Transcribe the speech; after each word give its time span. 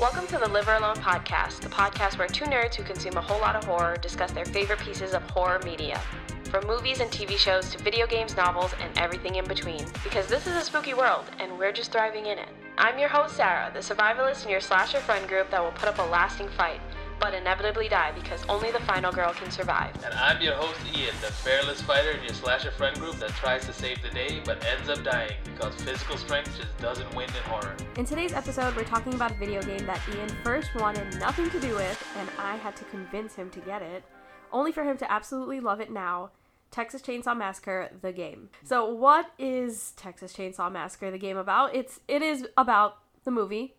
Welcome 0.00 0.26
to 0.28 0.38
the 0.38 0.48
Liver 0.48 0.74
Alone 0.74 0.96
podcast, 0.96 1.60
the 1.60 1.68
podcast 1.68 2.18
where 2.18 2.28
two 2.28 2.44
nerds 2.44 2.74
who 2.74 2.82
consume 2.82 3.16
a 3.16 3.20
whole 3.20 3.40
lot 3.40 3.56
of 3.56 3.64
horror 3.64 3.96
discuss 3.96 4.30
their 4.32 4.44
favorite 4.44 4.78
pieces 4.78 5.14
of 5.14 5.22
horror 5.30 5.60
media. 5.64 6.00
From 6.44 6.66
movies 6.66 7.00
and 7.00 7.10
TV 7.10 7.36
shows 7.36 7.70
to 7.70 7.82
video 7.82 8.06
games, 8.06 8.36
novels, 8.36 8.72
and 8.80 8.96
everything 8.98 9.34
in 9.34 9.46
between. 9.46 9.84
Because 10.04 10.26
this 10.28 10.46
is 10.46 10.54
a 10.54 10.62
spooky 10.62 10.94
world, 10.94 11.24
and 11.38 11.58
we're 11.58 11.72
just 11.72 11.92
thriving 11.92 12.26
in 12.26 12.38
it. 12.38 12.48
I'm 12.78 12.98
your 12.98 13.08
host, 13.08 13.36
Sarah, 13.36 13.70
the 13.72 13.80
survivalist 13.80 14.44
in 14.44 14.50
your 14.50 14.60
slasher 14.60 15.00
friend 15.00 15.26
group 15.28 15.50
that 15.50 15.62
will 15.62 15.72
put 15.72 15.88
up 15.88 15.98
a 15.98 16.02
lasting 16.02 16.48
fight, 16.50 16.80
but 17.20 17.34
inevitably 17.34 17.88
die 17.88 18.12
because 18.12 18.44
only 18.48 18.70
the 18.70 18.80
final 18.80 19.12
girl 19.12 19.32
can 19.32 19.50
survive. 19.50 19.94
And 20.04 20.14
I'm 20.14 20.40
your 20.40 20.54
host 20.54 20.80
Ian, 20.96 21.14
the 21.20 21.32
fearless 21.32 21.82
fighter 21.82 22.12
in 22.12 22.22
your 22.22 22.34
slasher 22.34 22.70
friend 22.70 22.98
group 22.98 23.16
that 23.16 23.30
tries 23.30 23.66
to 23.66 23.72
save 23.72 24.02
the 24.02 24.10
day 24.10 24.40
but 24.44 24.64
ends 24.64 24.88
up 24.88 25.02
dying 25.02 25.32
because 25.44 25.74
physical 25.82 26.16
strength 26.16 26.56
just 26.56 26.76
doesn't 26.78 27.12
win 27.14 27.28
in 27.28 27.42
horror. 27.44 27.76
In 27.96 28.04
today's 28.04 28.32
episode, 28.32 28.76
we're 28.76 28.84
talking 28.84 29.14
about 29.14 29.32
a 29.32 29.34
video 29.34 29.62
game 29.62 29.84
that 29.86 30.00
Ian 30.14 30.28
first 30.44 30.74
wanted 30.74 31.18
nothing 31.18 31.50
to 31.50 31.60
do 31.60 31.74
with, 31.74 32.06
and 32.16 32.28
I 32.38 32.56
had 32.56 32.76
to 32.76 32.84
convince 32.84 33.34
him 33.34 33.50
to 33.50 33.60
get 33.60 33.82
it, 33.82 34.04
only 34.52 34.72
for 34.72 34.84
him 34.84 34.96
to 34.98 35.10
absolutely 35.10 35.60
love 35.60 35.80
it 35.80 35.90
now. 35.90 36.30
Texas 36.70 37.00
Chainsaw 37.00 37.36
Massacre 37.36 37.90
the 38.02 38.12
game. 38.12 38.50
So 38.62 38.92
what 38.92 39.30
is 39.38 39.92
Texas 39.96 40.34
Chainsaw 40.34 40.70
Massacre 40.70 41.10
the 41.10 41.18
game 41.18 41.38
about? 41.38 41.74
It's 41.74 42.00
it 42.06 42.20
is 42.20 42.46
about 42.58 42.98
the 43.24 43.30
movie 43.30 43.74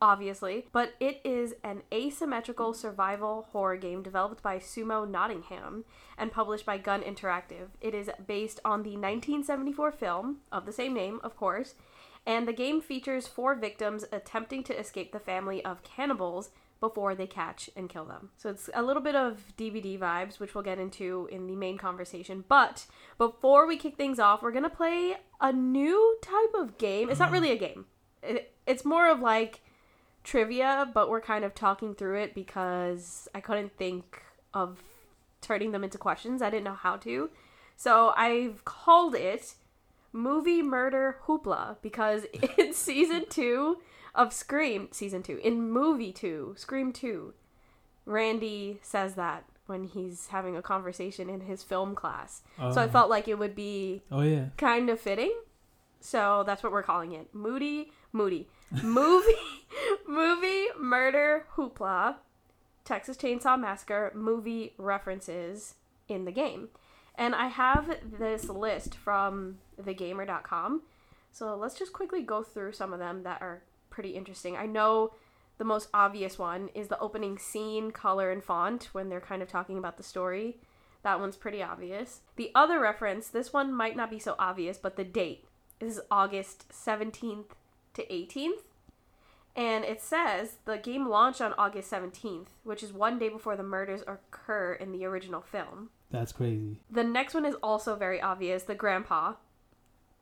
obviously, 0.00 0.66
but 0.72 0.94
it 1.00 1.20
is 1.24 1.54
an 1.64 1.82
asymmetrical 1.92 2.74
survival 2.74 3.48
horror 3.52 3.76
game 3.76 4.02
developed 4.02 4.42
by 4.42 4.58
Sumo 4.58 5.08
Nottingham 5.08 5.84
and 6.18 6.32
published 6.32 6.66
by 6.66 6.78
Gun 6.78 7.02
Interactive. 7.02 7.68
It 7.80 7.94
is 7.94 8.10
based 8.26 8.60
on 8.64 8.82
the 8.82 8.90
1974 8.90 9.92
film 9.92 10.38
of 10.50 10.66
the 10.66 10.72
same 10.72 10.94
name, 10.94 11.20
of 11.22 11.36
course, 11.36 11.74
and 12.26 12.46
the 12.46 12.52
game 12.52 12.80
features 12.80 13.26
four 13.26 13.54
victims 13.54 14.04
attempting 14.12 14.62
to 14.64 14.78
escape 14.78 15.12
the 15.12 15.18
family 15.18 15.64
of 15.64 15.82
cannibals 15.82 16.50
before 16.82 17.14
they 17.14 17.28
catch 17.28 17.70
and 17.76 17.88
kill 17.88 18.04
them. 18.04 18.30
So 18.36 18.50
it's 18.50 18.68
a 18.74 18.82
little 18.82 19.02
bit 19.02 19.14
of 19.14 19.54
DBD 19.56 19.98
vibes, 19.98 20.40
which 20.40 20.54
we'll 20.54 20.64
get 20.64 20.80
into 20.80 21.28
in 21.30 21.46
the 21.46 21.54
main 21.54 21.78
conversation. 21.78 22.44
But 22.48 22.86
before 23.18 23.68
we 23.68 23.76
kick 23.76 23.96
things 23.96 24.18
off, 24.18 24.42
we're 24.42 24.50
to 24.64 24.68
play 24.68 25.14
a 25.40 25.52
new 25.52 26.18
type 26.20 26.54
of 26.54 26.78
game. 26.78 27.08
It's 27.08 27.20
not 27.20 27.30
really 27.30 27.52
a 27.52 27.56
game, 27.56 27.86
it's 28.66 28.84
more 28.84 29.08
of 29.08 29.20
like 29.20 29.60
trivia, 30.24 30.90
but 30.92 31.10
we're 31.10 31.20
kind 31.20 31.44
of 31.44 31.54
talking 31.54 31.94
through 31.94 32.20
it 32.20 32.34
because 32.34 33.28
I 33.34 33.40
couldn't 33.40 33.76
think 33.76 34.22
of 34.54 34.82
turning 35.40 35.72
them 35.72 35.84
into 35.84 35.98
questions. 35.98 36.42
I 36.42 36.50
didn't 36.50 36.64
know 36.64 36.74
how 36.74 36.96
to. 36.98 37.30
So 37.76 38.12
I've 38.16 38.64
called 38.64 39.14
it 39.14 39.54
Movie 40.12 40.62
Murder 40.62 41.18
Hoopla 41.26 41.76
because 41.82 42.24
in 42.58 42.72
season 42.72 43.24
two 43.28 43.78
of 44.14 44.32
Scream, 44.32 44.88
season 44.92 45.22
two, 45.22 45.38
in 45.42 45.70
movie 45.70 46.12
two, 46.12 46.54
Scream 46.56 46.92
2, 46.92 47.32
Randy 48.04 48.78
says 48.82 49.14
that 49.14 49.44
when 49.66 49.84
he's 49.84 50.28
having 50.28 50.56
a 50.56 50.62
conversation 50.62 51.30
in 51.30 51.40
his 51.40 51.62
film 51.62 51.94
class. 51.94 52.42
Oh. 52.58 52.72
So 52.72 52.80
I 52.80 52.84
oh. 52.84 52.88
felt 52.88 53.10
like 53.10 53.28
it 53.28 53.38
would 53.38 53.54
be 53.54 54.02
oh 54.10 54.22
yeah 54.22 54.46
kind 54.56 54.90
of 54.90 55.00
fitting. 55.00 55.34
So 56.00 56.42
that's 56.44 56.62
what 56.62 56.72
we're 56.72 56.82
calling 56.82 57.12
it. 57.12 57.32
Moody, 57.32 57.92
Moody. 58.12 58.48
Movie 58.82 59.32
movie 60.08 60.66
murder 60.78 61.46
hoopla. 61.56 62.16
Texas 62.84 63.16
Chainsaw 63.16 63.58
Massacre 63.58 64.12
movie 64.14 64.74
references 64.76 65.74
in 66.08 66.24
the 66.24 66.32
game. 66.32 66.68
And 67.14 67.34
I 67.34 67.46
have 67.48 67.98
this 68.18 68.48
list 68.48 68.94
from 68.94 69.58
thegamer.com. 69.80 70.82
So 71.30 71.56
let's 71.56 71.78
just 71.78 71.92
quickly 71.92 72.22
go 72.22 72.42
through 72.42 72.72
some 72.72 72.92
of 72.92 72.98
them 72.98 73.22
that 73.22 73.40
are 73.40 73.62
pretty 73.90 74.10
interesting. 74.10 74.56
I 74.56 74.66
know 74.66 75.12
the 75.58 75.64
most 75.64 75.88
obvious 75.94 76.38
one 76.38 76.70
is 76.74 76.88
the 76.88 76.98
opening 76.98 77.38
scene, 77.38 77.90
color, 77.90 78.30
and 78.30 78.42
font 78.42 78.88
when 78.92 79.08
they're 79.08 79.20
kind 79.20 79.42
of 79.42 79.48
talking 79.48 79.78
about 79.78 79.96
the 79.96 80.02
story. 80.02 80.56
That 81.02 81.20
one's 81.20 81.36
pretty 81.36 81.62
obvious. 81.62 82.20
The 82.36 82.50
other 82.54 82.80
reference, 82.80 83.28
this 83.28 83.52
one 83.52 83.72
might 83.72 83.96
not 83.96 84.10
be 84.10 84.18
so 84.18 84.34
obvious, 84.38 84.78
but 84.78 84.96
the 84.96 85.04
date 85.04 85.46
is 85.80 86.00
August 86.10 86.68
17th 86.70 87.46
to 87.94 88.06
18th. 88.06 88.62
And 89.54 89.84
it 89.84 90.00
says 90.00 90.56
the 90.64 90.78
game 90.78 91.08
launched 91.08 91.42
on 91.42 91.52
August 91.58 91.90
17th, 91.90 92.46
which 92.64 92.82
is 92.82 92.92
one 92.92 93.18
day 93.18 93.28
before 93.28 93.56
the 93.56 93.62
murders 93.62 94.02
occur 94.06 94.72
in 94.72 94.92
the 94.92 95.04
original 95.04 95.42
film. 95.42 95.90
That's 96.10 96.32
crazy. 96.32 96.78
The 96.90 97.04
next 97.04 97.34
one 97.34 97.44
is 97.44 97.54
also 97.62 97.94
very 97.96 98.20
obvious. 98.20 98.62
The 98.62 98.74
grandpa. 98.74 99.34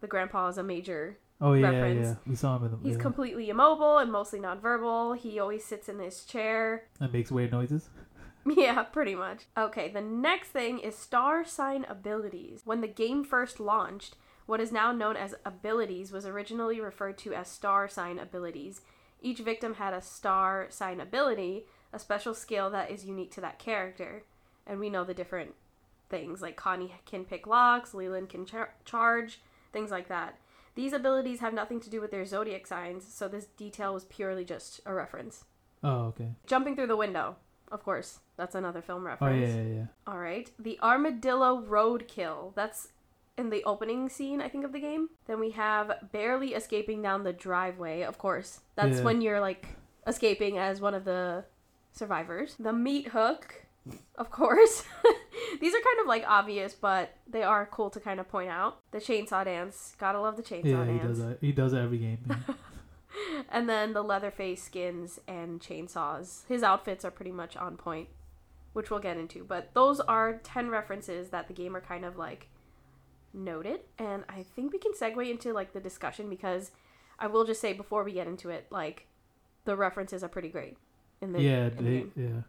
The 0.01 0.07
grandpa 0.09 0.49
is 0.49 0.59
a 0.59 0.63
major 0.63 1.19
Oh 1.41 1.53
yeah, 1.55 1.71
reference. 1.71 2.07
yeah, 2.07 2.15
we 2.27 2.35
saw 2.37 2.57
him 2.57 2.65
in 2.65 2.71
the. 2.73 2.77
He's 2.83 2.97
yeah. 2.97 3.03
completely 3.03 3.49
immobile 3.51 3.99
and 3.99 4.11
mostly 4.11 4.41
nonverbal. 4.41 5.17
He 5.17 5.39
always 5.39 5.65
sits 5.65 5.89
in 5.89 5.99
his 5.99 6.25
chair 6.25 6.85
and 6.99 7.13
makes 7.13 7.31
weird 7.31 7.53
noises. 7.53 7.89
Yeah, 8.47 8.85
pretty 8.85 9.15
much. 9.15 9.45
Okay, 9.57 9.91
the 9.91 10.01
next 10.01 10.49
thing 10.49 10.79
is 10.79 10.97
star 10.97 11.45
sign 11.45 11.85
abilities. 11.91 12.63
When 12.65 12.81
the 12.81 12.89
game 12.89 13.23
first 13.23 13.61
launched, 13.61 14.17
what 14.51 14.61
is 14.61 14.73
now 14.73 14.91
known 14.91 15.17
as 15.17 15.33
abilities 15.45 16.11
was 16.11 16.27
originally 16.27 16.81
referred 16.81 17.17
to 17.17 17.33
as 17.33 17.47
star 17.47 17.87
sign 17.87 18.19
abilities. 18.19 18.81
Each 19.23 19.39
victim 19.39 19.75
had 19.75 19.95
a 19.95 20.03
star 20.03 20.67
sign 20.71 21.01
ability, 21.01 21.67
a 21.93 22.01
special 22.01 22.35
skill 22.35 22.69
that 22.71 22.91
is 22.91 23.05
unique 23.05 23.31
to 23.35 23.41
that 23.43 23.61
character. 23.61 24.25
And 24.67 24.81
we 24.81 24.91
know 24.91 25.05
the 25.05 25.15
different 25.15 25.55
things, 26.09 26.43
like 26.43 26.57
Connie 26.57 26.97
can 27.07 27.25
pick 27.25 27.47
locks, 27.47 27.95
Leland 27.95 28.29
can 28.29 28.45
char- 28.45 28.75
charge, 28.85 29.41
things 29.73 29.93
like 29.93 30.09
that. 30.09 30.37
These 30.75 30.95
abilities 30.95 31.39
have 31.39 31.55
nothing 31.55 31.79
to 31.83 31.91
do 31.91 32.01
with 32.01 32.11
their 32.11 32.27
zodiac 32.27 32.67
signs, 32.67 33.07
so 33.07 33.29
this 33.29 33.47
detail 33.57 33.95
was 33.95 34.05
purely 34.07 34.45
just 34.45 34.81
a 34.85 34.93
reference. 34.93 35.45
Oh, 35.85 36.07
okay. 36.07 36.31
Jumping 36.49 36.75
through 36.75 36.89
the 36.89 36.97
window, 36.97 37.37
of 37.71 37.85
course. 37.85 38.19
That's 38.37 38.57
another 38.57 38.83
film 38.83 39.07
reference. 39.07 39.33
Oh, 39.33 39.47
yeah, 39.47 39.63
yeah, 39.63 39.75
yeah. 39.75 39.87
All 40.09 40.19
right. 40.19 40.51
The 40.59 40.77
Armadillo 40.83 41.63
Roadkill. 41.63 42.53
That's 42.57 42.89
in 43.39 43.51
the 43.51 43.65
opening 43.65 44.09
scene, 44.09 44.41
I 44.41 44.49
think, 44.49 44.65
of 44.65 44.73
the 44.73 44.81
game. 44.81 45.09
Then 45.27 45.41
we 45.41 45.51
have 45.53 46.11
barely 46.13 46.55
escaping 46.55 47.03
down 47.03 47.25
the 47.25 47.33
driveway. 47.33 48.03
Of 48.03 48.19
course, 48.19 48.61
that's 48.77 48.99
yeah. 48.99 49.05
when 49.05 49.21
you're 49.21 49.41
like 49.41 49.67
escaping 50.07 50.59
as 50.59 50.81
one 50.81 50.95
of 50.95 51.05
the 51.05 51.45
survivors. 51.93 52.57
The 52.59 52.73
meat 52.73 53.09
hook, 53.09 53.67
of 54.17 54.31
course. 54.31 54.85
These 55.61 55.75
are 55.75 55.81
kind 55.81 56.01
of 56.01 56.07
like 56.07 56.25
obvious, 56.27 56.75
but 56.75 57.17
they 57.29 57.43
are 57.43 57.67
cool 57.67 57.91
to 57.91 58.01
kind 58.01 58.21
of 58.21 58.29
point 58.29 58.51
out. 58.51 58.79
The 58.93 58.99
chainsaw 58.99 59.45
dance, 59.45 59.97
gotta 59.99 60.21
love 60.21 60.37
the 60.37 60.43
chainsaw 60.43 60.65
yeah, 60.65 60.85
dance. 60.85 61.03
he 61.03 61.09
does 61.09 61.19
that. 61.19 61.39
He 61.41 61.53
does 61.53 61.73
it 61.73 61.79
every 61.79 61.99
game. 61.99 62.45
and 63.51 63.69
then 63.69 63.93
the 63.93 64.03
Leatherface 64.03 64.63
skins 64.63 65.19
and 65.27 65.61
chainsaws. 65.61 66.47
His 66.47 66.63
outfits 66.63 67.05
are 67.05 67.11
pretty 67.11 67.33
much 67.33 67.57
on 67.57 67.77
point, 67.77 68.09
which 68.73 68.91
we'll 68.91 69.01
get 69.01 69.17
into. 69.17 69.45
But 69.45 69.71
those 69.75 70.01
are 70.01 70.41
ten 70.45 70.71
references 70.71 71.31
that 71.31 71.49
the 71.49 71.55
gamer 71.55 71.81
kind 71.81 72.05
of 72.05 72.17
like 72.17 72.49
noted 73.33 73.81
and 73.99 74.25
i 74.29 74.43
think 74.43 74.73
we 74.73 74.79
can 74.79 74.93
segue 74.93 75.31
into 75.31 75.53
like 75.53 75.73
the 75.73 75.81
discussion 75.81 76.29
because 76.29 76.71
i 77.19 77.27
will 77.27 77.45
just 77.45 77.61
say 77.61 77.73
before 77.73 78.03
we 78.03 78.13
get 78.13 78.27
into 78.27 78.51
it 78.51 78.67
like 78.71 79.07
the 79.65 79.77
references 79.77 80.25
are 80.25 80.29
pretty 80.29 80.49
great 80.49 80.77
in 81.21 81.33
the 81.33 81.41
yeah 81.41 81.67
in 81.79 81.85
they, 81.85 82.07
the 82.15 82.21
yeah. 82.21 82.43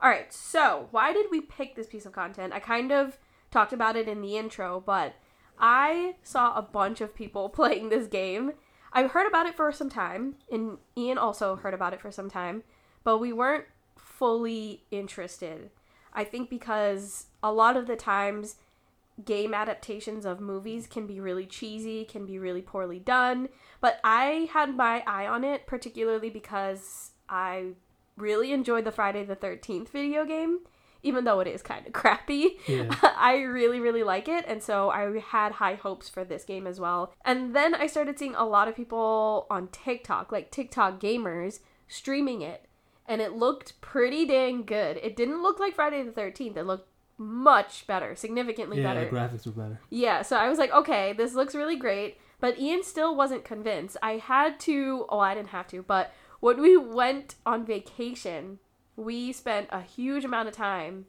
All 0.00 0.10
right 0.10 0.32
so 0.32 0.88
why 0.90 1.12
did 1.12 1.26
we 1.30 1.40
pick 1.40 1.74
this 1.74 1.86
piece 1.86 2.04
of 2.04 2.12
content? 2.12 2.52
I 2.52 2.60
kind 2.60 2.92
of 2.92 3.18
talked 3.50 3.72
about 3.72 3.96
it 3.96 4.08
in 4.08 4.20
the 4.20 4.36
intro 4.36 4.82
but 4.84 5.14
i 5.58 6.16
saw 6.22 6.54
a 6.54 6.62
bunch 6.62 7.00
of 7.00 7.14
people 7.14 7.48
playing 7.60 7.88
this 7.88 8.06
game. 8.06 8.52
I 8.92 9.04
heard 9.04 9.26
about 9.26 9.46
it 9.46 9.54
for 9.54 9.70
some 9.72 9.90
time 9.90 10.36
and 10.50 10.78
ian 10.96 11.18
also 11.18 11.56
heard 11.56 11.74
about 11.74 11.92
it 11.92 12.00
for 12.00 12.10
some 12.10 12.28
time 12.28 12.62
but 13.04 13.18
we 13.18 13.32
weren't 13.32 13.66
fully 14.16 14.82
interested. 14.90 15.70
I 16.12 16.24
think 16.24 16.48
because 16.48 17.26
a 17.42 17.52
lot 17.52 17.76
of 17.76 17.86
the 17.86 17.96
times 17.96 18.56
game 19.24 19.54
adaptations 19.54 20.26
of 20.26 20.40
movies 20.40 20.86
can 20.86 21.06
be 21.06 21.20
really 21.20 21.46
cheesy, 21.46 22.04
can 22.04 22.26
be 22.26 22.38
really 22.38 22.62
poorly 22.62 22.98
done. 22.98 23.48
But 23.80 23.98
I 24.04 24.48
had 24.52 24.76
my 24.76 25.02
eye 25.06 25.26
on 25.26 25.44
it, 25.44 25.66
particularly 25.66 26.30
because 26.30 27.12
I 27.28 27.72
really 28.16 28.52
enjoyed 28.52 28.84
the 28.84 28.92
Friday 28.92 29.24
the 29.24 29.36
13th 29.36 29.88
video 29.88 30.24
game, 30.24 30.60
even 31.02 31.24
though 31.24 31.40
it 31.40 31.46
is 31.46 31.62
kind 31.62 31.86
of 31.86 31.92
crappy. 31.94 32.58
Yeah. 32.66 32.94
I 33.16 33.42
really, 33.42 33.80
really 33.80 34.02
like 34.02 34.28
it. 34.28 34.44
And 34.46 34.62
so 34.62 34.90
I 34.90 35.18
had 35.18 35.52
high 35.52 35.74
hopes 35.74 36.08
for 36.08 36.24
this 36.24 36.44
game 36.44 36.66
as 36.66 36.78
well. 36.78 37.12
And 37.24 37.54
then 37.54 37.74
I 37.74 37.86
started 37.86 38.18
seeing 38.18 38.34
a 38.34 38.44
lot 38.44 38.68
of 38.68 38.76
people 38.76 39.46
on 39.50 39.68
TikTok, 39.68 40.30
like 40.30 40.50
TikTok 40.50 41.00
gamers, 41.00 41.60
streaming 41.88 42.42
it. 42.42 42.66
And 43.08 43.20
it 43.20 43.34
looked 43.34 43.80
pretty 43.80 44.26
dang 44.26 44.64
good. 44.64 44.96
It 44.96 45.14
didn't 45.14 45.42
look 45.42 45.60
like 45.60 45.76
Friday 45.76 46.02
the 46.02 46.10
13th. 46.10 46.56
It 46.56 46.64
looked 46.66 46.88
much 47.18 47.86
better, 47.86 48.14
significantly 48.14 48.78
yeah, 48.78 48.88
better. 48.88 49.04
Yeah, 49.04 49.10
the 49.10 49.16
graphics 49.16 49.46
were 49.46 49.52
better. 49.52 49.80
Yeah, 49.90 50.22
so 50.22 50.36
I 50.36 50.48
was 50.48 50.58
like, 50.58 50.72
okay, 50.72 51.12
this 51.12 51.34
looks 51.34 51.54
really 51.54 51.76
great. 51.76 52.18
But 52.38 52.58
Ian 52.58 52.82
still 52.82 53.16
wasn't 53.16 53.44
convinced. 53.44 53.96
I 54.02 54.12
had 54.18 54.60
to, 54.60 55.06
oh, 55.08 55.20
I 55.20 55.34
didn't 55.34 55.48
have 55.48 55.68
to, 55.68 55.82
but 55.82 56.12
when 56.40 56.60
we 56.60 56.76
went 56.76 57.36
on 57.46 57.64
vacation, 57.64 58.58
we 58.94 59.32
spent 59.32 59.68
a 59.70 59.80
huge 59.80 60.24
amount 60.24 60.48
of 60.48 60.54
time 60.54 61.06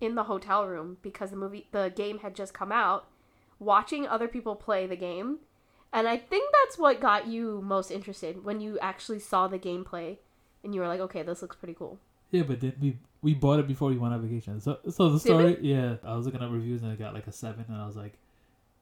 in 0.00 0.14
the 0.14 0.24
hotel 0.24 0.66
room 0.66 0.96
because 1.02 1.30
the 1.30 1.36
movie, 1.36 1.68
the 1.72 1.92
game 1.94 2.20
had 2.20 2.34
just 2.34 2.54
come 2.54 2.72
out, 2.72 3.06
watching 3.58 4.06
other 4.06 4.28
people 4.28 4.56
play 4.56 4.86
the 4.86 4.96
game. 4.96 5.38
And 5.92 6.08
I 6.08 6.16
think 6.16 6.50
that's 6.52 6.78
what 6.78 7.00
got 7.00 7.26
you 7.26 7.60
most 7.62 7.90
interested 7.90 8.44
when 8.44 8.60
you 8.60 8.78
actually 8.80 9.18
saw 9.18 9.46
the 9.46 9.58
gameplay 9.58 10.16
and 10.64 10.74
you 10.74 10.80
were 10.80 10.88
like, 10.88 11.00
okay, 11.00 11.22
this 11.22 11.42
looks 11.42 11.56
pretty 11.56 11.74
cool. 11.74 11.98
Yeah, 12.32 12.42
but 12.42 12.60
then 12.60 12.72
we 12.80 12.98
we 13.22 13.34
bought 13.34 13.60
it 13.60 13.68
before 13.68 13.88
we 13.90 13.96
went 13.98 14.12
on 14.14 14.20
vacation. 14.20 14.60
So 14.60 14.78
so 14.90 15.10
the 15.10 15.20
story, 15.20 15.58
yeah, 15.60 15.96
I 16.02 16.16
was 16.16 16.26
looking 16.26 16.42
up 16.42 16.50
reviews 16.50 16.82
and 16.82 16.90
it 16.92 16.98
got 16.98 17.14
like 17.14 17.28
a 17.28 17.32
seven, 17.32 17.64
and 17.68 17.76
I 17.76 17.86
was 17.86 17.94
like, 17.96 18.14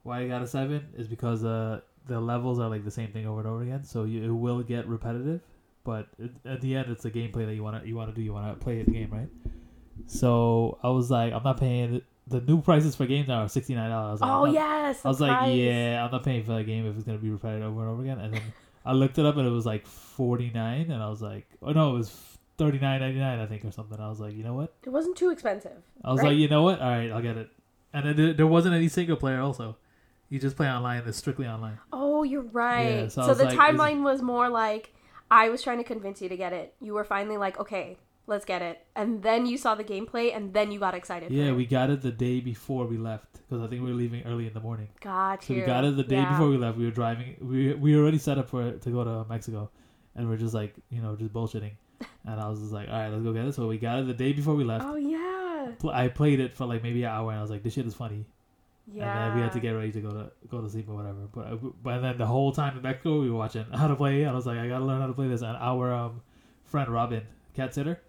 why 0.04 0.20
I 0.20 0.28
got 0.28 0.40
a 0.40 0.46
seven 0.46 0.88
is 0.96 1.06
because 1.06 1.44
uh 1.44 1.80
the 2.06 2.18
levels 2.18 2.58
are 2.58 2.70
like 2.70 2.84
the 2.84 2.90
same 2.90 3.12
thing 3.12 3.26
over 3.26 3.40
and 3.40 3.48
over 3.48 3.62
again, 3.62 3.84
so 3.84 4.04
you, 4.04 4.24
it 4.24 4.34
will 4.34 4.62
get 4.62 4.86
repetitive. 4.88 5.40
But 5.84 6.08
it, 6.18 6.30
at 6.44 6.60
the 6.62 6.76
end, 6.76 6.90
it's 6.90 7.02
the 7.02 7.10
gameplay 7.10 7.44
that 7.46 7.54
you 7.54 7.62
want 7.62 7.82
to 7.82 7.86
you 7.88 7.96
want 7.96 8.08
to 8.10 8.14
do. 8.14 8.22
You 8.22 8.32
want 8.32 8.58
to 8.58 8.64
play 8.64 8.82
the 8.82 8.90
game, 8.90 9.10
right? 9.10 9.28
So 10.06 10.78
I 10.82 10.88
was 10.90 11.10
like, 11.10 11.32
I'm 11.32 11.42
not 11.42 11.58
paying 11.60 12.02
the 12.26 12.40
new 12.40 12.60
prices 12.62 12.94
for 12.94 13.06
games 13.06 13.28
now 13.28 13.42
are 13.42 13.48
sixty 13.48 13.74
nine 13.74 13.90
dollars. 13.90 14.20
Like, 14.20 14.30
Oh 14.30 14.44
not, 14.44 14.54
yes, 14.54 15.04
I 15.04 15.08
was 15.08 15.18
price. 15.18 15.30
like, 15.48 15.56
yeah, 15.56 16.04
I'm 16.04 16.10
not 16.10 16.22
paying 16.24 16.44
for 16.44 16.52
that 16.52 16.64
game 16.64 16.86
if 16.86 16.94
it's 16.94 17.04
gonna 17.04 17.18
be 17.18 17.30
repetitive 17.30 17.66
over 17.68 17.80
and 17.82 17.90
over 17.90 18.02
again. 18.02 18.18
And 18.18 18.34
then 18.34 18.42
I 18.84 18.92
looked 18.92 19.18
it 19.18 19.26
up 19.26 19.36
and 19.36 19.46
it 19.46 19.50
was 19.50 19.66
like 19.66 19.86
forty 19.86 20.50
nine, 20.54 20.90
and 20.90 21.02
I 21.02 21.08
was 21.10 21.20
like, 21.20 21.46
oh 21.62 21.72
no, 21.72 21.90
it 21.90 21.98
was 21.98 22.10
thirty 22.60 22.78
nine 22.78 23.00
ninety 23.00 23.18
nine, 23.18 23.40
I 23.40 23.46
think, 23.46 23.64
or 23.64 23.72
something. 23.72 23.98
I 23.98 24.08
was 24.08 24.20
like, 24.20 24.34
you 24.34 24.44
know 24.44 24.54
what? 24.54 24.74
It 24.84 24.90
wasn't 24.90 25.16
too 25.16 25.30
expensive. 25.30 25.78
I 26.04 26.12
was 26.12 26.20
right? 26.20 26.28
like, 26.28 26.38
you 26.38 26.48
know 26.48 26.62
what? 26.62 26.80
All 26.80 26.90
right, 26.90 27.10
I'll 27.10 27.22
get 27.22 27.36
it. 27.36 27.48
And 27.92 28.18
then 28.18 28.36
there 28.36 28.46
wasn't 28.46 28.74
any 28.74 28.88
single 28.88 29.16
player. 29.16 29.40
Also, 29.40 29.76
you 30.28 30.38
just 30.38 30.56
play 30.56 30.68
online. 30.68 31.02
It's 31.06 31.18
strictly 31.18 31.46
online. 31.46 31.78
Oh, 31.92 32.22
you're 32.22 32.42
right. 32.42 33.02
Yeah, 33.02 33.08
so, 33.08 33.26
so 33.28 33.34
the 33.34 33.46
like, 33.46 33.58
timeline 33.58 34.02
was 34.02 34.20
more 34.22 34.48
like 34.48 34.92
I 35.30 35.48
was 35.48 35.62
trying 35.62 35.78
to 35.78 35.84
convince 35.84 36.20
you 36.20 36.28
to 36.28 36.36
get 36.36 36.52
it. 36.52 36.74
You 36.80 36.94
were 36.94 37.04
finally 37.04 37.38
like, 37.38 37.58
okay, 37.58 37.98
let's 38.26 38.44
get 38.44 38.60
it. 38.62 38.86
And 38.94 39.22
then 39.22 39.46
you 39.46 39.56
saw 39.56 39.74
the 39.74 39.84
gameplay, 39.84 40.36
and 40.36 40.52
then 40.52 40.70
you 40.70 40.78
got 40.78 40.94
excited. 40.94 41.32
Yeah, 41.32 41.52
we 41.52 41.64
got 41.66 41.90
it 41.90 42.02
the 42.02 42.12
day 42.12 42.40
before 42.40 42.86
we 42.86 42.98
left 42.98 43.40
because 43.48 43.64
I 43.64 43.68
think 43.68 43.82
we 43.82 43.88
were 43.88 43.96
leaving 43.96 44.22
early 44.24 44.46
in 44.46 44.52
the 44.52 44.60
morning. 44.60 44.88
Gotcha. 45.00 45.46
So 45.46 45.54
we 45.54 45.62
got 45.62 45.84
it 45.84 45.96
the 45.96 46.04
day 46.04 46.16
yeah. 46.16 46.30
before 46.30 46.48
we 46.48 46.58
left. 46.58 46.76
We 46.76 46.84
were 46.84 46.90
driving. 46.90 47.36
We 47.40 47.74
we 47.74 47.96
already 47.96 48.18
set 48.18 48.36
up 48.38 48.50
for 48.50 48.72
to 48.72 48.90
go 48.90 49.02
to 49.04 49.24
Mexico, 49.28 49.70
and 50.14 50.28
we're 50.28 50.36
just 50.36 50.54
like 50.54 50.74
you 50.90 51.00
know 51.00 51.16
just 51.16 51.32
bullshitting. 51.32 51.72
And 52.24 52.40
I 52.40 52.48
was 52.48 52.60
just 52.60 52.72
like, 52.72 52.88
all 52.88 52.94
right, 52.94 53.08
let's 53.08 53.22
go 53.22 53.32
get 53.32 53.46
it. 53.46 53.54
So 53.54 53.66
we 53.66 53.78
got 53.78 53.98
it 54.00 54.06
the 54.06 54.14
day 54.14 54.32
before 54.32 54.54
we 54.54 54.64
left. 54.64 54.84
Oh 54.84 54.96
yeah. 54.96 55.72
I 55.92 56.08
played 56.08 56.40
it 56.40 56.54
for 56.56 56.66
like 56.66 56.82
maybe 56.82 57.02
an 57.04 57.10
hour, 57.10 57.30
and 57.30 57.38
I 57.38 57.42
was 57.42 57.50
like, 57.50 57.62
this 57.62 57.74
shit 57.74 57.86
is 57.86 57.94
funny. 57.94 58.26
Yeah. 58.92 59.04
And 59.04 59.30
then 59.30 59.36
we 59.36 59.42
had 59.42 59.52
to 59.52 59.60
get 59.60 59.70
ready 59.70 59.92
to 59.92 60.00
go 60.00 60.10
to 60.10 60.30
go 60.48 60.60
to 60.60 60.68
sleep 60.68 60.88
or 60.88 60.94
whatever. 60.94 61.28
But 61.32 61.46
uh, 61.46 61.56
but 61.82 62.00
then 62.00 62.18
the 62.18 62.26
whole 62.26 62.52
time 62.52 62.76
in 62.76 62.82
Mexico, 62.82 63.20
we 63.20 63.30
were 63.30 63.38
watching 63.38 63.64
how 63.74 63.88
to 63.88 63.96
play. 63.96 64.22
And 64.22 64.30
I 64.30 64.34
was 64.34 64.46
like, 64.46 64.58
I 64.58 64.68
gotta 64.68 64.84
learn 64.84 65.00
how 65.00 65.06
to 65.06 65.12
play 65.12 65.28
this. 65.28 65.42
And 65.42 65.56
our 65.56 65.92
um, 65.92 66.22
friend 66.64 66.88
Robin, 66.88 67.22
cat 67.54 67.74
sitter, 67.74 68.00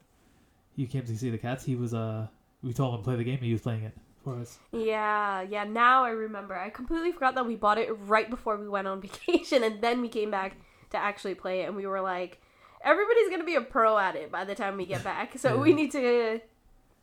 he 0.75 0.85
came 0.85 1.03
to 1.03 1.17
see 1.17 1.29
the 1.29 1.37
cats. 1.37 1.63
He 1.63 1.75
was 1.75 1.93
uh, 1.93 2.27
we 2.63 2.73
told 2.73 2.93
him 2.95 3.01
to 3.01 3.03
play 3.03 3.15
the 3.15 3.23
game. 3.23 3.39
He 3.39 3.51
was 3.51 3.61
playing 3.61 3.83
it 3.83 3.93
for 4.23 4.39
us. 4.39 4.57
Yeah, 4.71 5.41
yeah. 5.41 5.63
Now 5.63 6.03
I 6.03 6.09
remember. 6.09 6.55
I 6.55 6.69
completely 6.69 7.11
forgot 7.11 7.35
that 7.35 7.45
we 7.45 7.55
bought 7.55 7.77
it 7.77 7.89
right 8.05 8.29
before 8.29 8.57
we 8.57 8.67
went 8.67 8.87
on 8.87 9.01
vacation, 9.01 9.63
and 9.63 9.81
then 9.81 10.01
we 10.01 10.09
came 10.09 10.31
back 10.31 10.57
to 10.91 10.97
actually 10.97 11.35
play 11.35 11.61
it. 11.61 11.65
And 11.65 11.75
we 11.75 11.85
were 11.85 12.01
like, 12.01 12.41
everybody's 12.83 13.29
gonna 13.29 13.43
be 13.43 13.55
a 13.55 13.61
pro 13.61 13.97
at 13.97 14.15
it 14.15 14.31
by 14.31 14.43
the 14.43 14.55
time 14.55 14.77
we 14.77 14.85
get 14.85 15.03
back. 15.03 15.37
So 15.37 15.55
yeah. 15.55 15.61
we 15.61 15.73
need 15.73 15.91
to 15.91 16.41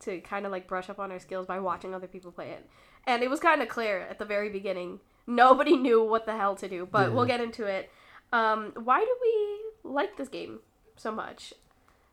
to 0.00 0.20
kind 0.20 0.46
of 0.46 0.52
like 0.52 0.68
brush 0.68 0.88
up 0.88 0.98
on 0.98 1.10
our 1.10 1.18
skills 1.18 1.46
by 1.46 1.58
watching 1.58 1.94
other 1.94 2.06
people 2.06 2.30
play 2.30 2.50
it. 2.50 2.68
And 3.06 3.22
it 3.22 3.30
was 3.30 3.40
kind 3.40 3.62
of 3.62 3.68
clear 3.68 4.00
at 4.00 4.18
the 4.18 4.24
very 4.24 4.50
beginning. 4.50 5.00
Nobody 5.26 5.76
knew 5.84 6.02
what 6.02 6.26
the 6.26 6.36
hell 6.36 6.54
to 6.56 6.68
do, 6.68 6.86
but 6.90 7.08
yeah. 7.08 7.14
we'll 7.14 7.26
get 7.26 7.40
into 7.40 7.66
it. 7.66 7.90
Um, 8.32 8.72
why 8.76 9.00
do 9.00 9.16
we 9.22 9.90
like 9.90 10.16
this 10.16 10.28
game 10.28 10.60
so 10.96 11.10
much? 11.10 11.54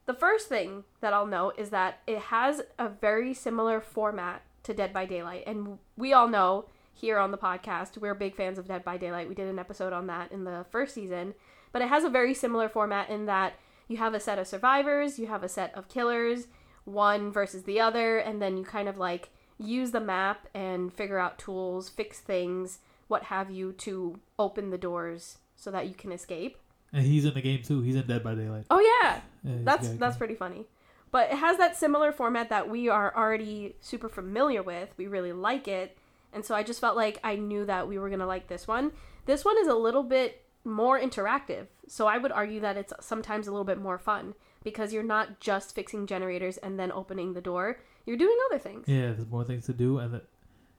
The 0.06 0.14
first 0.14 0.48
thing 0.48 0.84
that 1.02 1.14
I'll 1.14 1.26
note 1.26 1.56
is 1.58 1.72
that 1.72 2.00
it 2.06 2.20
has 2.20 2.62
a 2.78 2.88
very 2.90 3.34
similar 3.34 3.82
format 3.82 4.44
to 4.64 4.74
Dead 4.74 4.94
by 4.94 5.06
Daylight. 5.06 5.44
And 5.48 5.80
we 5.98 6.14
all 6.14 6.28
know 6.28 6.66
here 6.94 7.18
on 7.18 7.32
the 7.32 7.38
podcast, 7.38 7.98
we're 7.98 8.14
big 8.14 8.36
fans 8.36 8.58
of 8.58 8.68
Dead 8.68 8.84
by 8.84 8.98
Daylight. 8.98 9.28
We 9.28 9.36
did 9.36 9.48
an 9.48 9.60
episode 9.60 9.94
on 9.94 10.08
that 10.08 10.32
in 10.32 10.44
the 10.44 10.66
first 10.72 10.94
season. 10.94 11.34
But 11.76 11.82
it 11.82 11.90
has 11.90 12.06
a 12.06 12.10
very 12.10 12.34
similar 12.34 12.70
format 12.70 13.10
in 13.10 13.26
that 13.26 13.56
you 13.90 13.98
have 13.98 14.14
a 14.14 14.20
set 14.22 14.40
of 14.40 14.48
survivors, 14.48 15.20
you 15.20 15.28
have 15.28 15.44
a 15.44 15.50
set 15.50 15.76
of 15.76 15.90
killers, 15.90 16.48
one 16.86 17.34
versus 17.34 17.64
the 17.64 17.82
other, 17.82 18.18
and 18.18 18.42
then 18.42 18.56
you 18.56 18.64
kind 18.64 18.88
of 18.88 18.98
like 18.98 19.28
use 19.58 19.92
the 19.92 20.00
map 20.00 20.48
and 20.54 20.94
figure 20.94 21.20
out 21.20 21.38
tools, 21.38 21.90
fix 21.90 22.22
things, 22.22 22.80
what 23.10 23.24
have 23.24 23.52
you, 23.52 23.74
to 23.74 24.22
open 24.40 24.70
the 24.70 24.78
doors 24.78 25.40
so 25.58 25.70
that 25.70 25.90
you 25.90 25.94
can 25.94 26.14
escape. 26.14 26.56
And 26.94 27.06
he's 27.06 27.26
in 27.26 27.34
the 27.34 27.42
game 27.42 27.62
too. 27.62 27.82
He's 27.82 27.98
in 27.98 28.08
Dead 28.08 28.24
by 28.24 28.36
Daylight. 28.36 28.68
Oh 28.70 28.80
yeah, 28.80 29.20
yeah 29.44 29.58
that's 29.66 29.90
that's 29.96 30.16
pretty 30.16 30.36
funny. 30.36 30.68
But 31.12 31.30
it 31.30 31.40
has 31.40 31.58
that 31.58 31.76
similar 31.76 32.14
format 32.14 32.48
that 32.52 32.70
we 32.70 32.88
are 32.88 33.14
already 33.14 33.76
super 33.82 34.08
familiar 34.08 34.64
with. 34.64 34.94
We 34.96 35.08
really 35.08 35.34
like 35.34 35.68
it, 35.68 35.98
and 36.32 36.46
so 36.46 36.56
I 36.56 36.64
just 36.64 36.80
felt 36.80 36.96
like 36.96 37.20
I 37.22 37.36
knew 37.36 37.66
that 37.66 37.90
we 37.90 37.98
were 37.98 38.10
gonna 38.10 38.26
like 38.26 38.48
this 38.48 38.66
one. 38.66 38.94
This 39.26 39.44
one 39.44 39.58
is 39.60 39.68
a 39.68 39.76
little 39.76 40.04
bit 40.04 40.45
more 40.66 41.00
interactive, 41.00 41.68
so 41.88 42.08
I 42.08 42.18
would 42.18 42.32
argue 42.32 42.60
that 42.62 42.78
it's 42.78 42.94
sometimes 43.00 43.48
a 43.48 43.52
little 43.52 43.66
bit 43.66 43.80
more 43.80 43.98
fun 43.98 44.34
because 44.64 44.92
you're 44.92 45.04
not 45.04 45.40
just 45.40 45.76
fixing 45.76 46.08
generators 46.08 46.58
and 46.58 46.80
then 46.80 46.92
opening 46.92 47.34
the 47.34 47.42
door. 47.42 47.80
You're 48.06 48.18
doing 48.18 48.38
other 48.50 48.60
things. 48.60 48.88
Yeah, 48.88 49.14
there's 49.14 49.28
more 49.28 49.44
things 49.44 49.66
to 49.68 49.74
do, 49.74 50.00
and 50.00 50.16
the, 50.16 50.22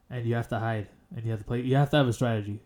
and 0.09 0.25
you 0.25 0.35
have 0.35 0.49
to 0.49 0.59
hide, 0.59 0.87
and 1.15 1.25
you 1.25 1.31
have 1.31 1.39
to 1.39 1.45
play. 1.45 1.61
You 1.61 1.75
have 1.75 1.89
to 1.91 1.97
have 1.97 2.07
a 2.07 2.13
strategy. 2.13 2.59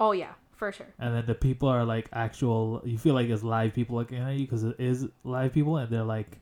Oh 0.00 0.12
yeah, 0.12 0.32
for 0.52 0.72
sure. 0.72 0.92
And 0.98 1.14
then 1.14 1.26
the 1.26 1.34
people 1.34 1.68
are 1.68 1.84
like 1.84 2.08
actual. 2.12 2.82
You 2.84 2.98
feel 2.98 3.14
like 3.14 3.28
it's 3.28 3.42
live 3.42 3.72
people 3.74 3.96
looking 3.96 4.18
at 4.18 4.34
you 4.34 4.46
because 4.46 4.64
it 4.64 4.76
is 4.78 5.06
live 5.22 5.52
people, 5.52 5.76
and 5.76 5.90
they're 5.90 6.02
like, 6.02 6.38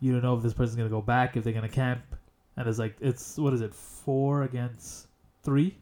you 0.00 0.12
don't 0.12 0.22
know 0.22 0.36
if 0.36 0.42
this 0.42 0.54
person's 0.54 0.76
gonna 0.76 0.88
go 0.88 1.02
back, 1.02 1.36
if 1.36 1.44
they're 1.44 1.52
gonna 1.52 1.68
camp, 1.68 2.02
and 2.56 2.68
it's 2.68 2.78
like 2.78 2.96
it's 3.00 3.36
what 3.36 3.52
is 3.52 3.60
it, 3.60 3.74
four 3.74 4.42
against 4.42 5.08
three? 5.42 5.76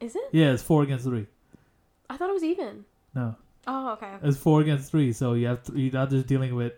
Is 0.00 0.16
it? 0.16 0.22
Yeah, 0.32 0.52
it's 0.52 0.62
four 0.62 0.82
against 0.82 1.04
three. 1.04 1.26
I 2.10 2.16
thought 2.16 2.30
it 2.30 2.34
was 2.34 2.44
even. 2.44 2.84
No. 3.18 3.36
Oh, 3.66 3.92
okay. 3.94 4.12
It's 4.22 4.38
four 4.38 4.60
against 4.60 4.90
three, 4.90 5.12
so 5.12 5.34
you 5.34 5.46
have 5.48 5.62
to, 5.64 5.78
you're 5.78 5.92
not 5.92 6.10
just 6.10 6.26
dealing 6.26 6.54
with 6.54 6.72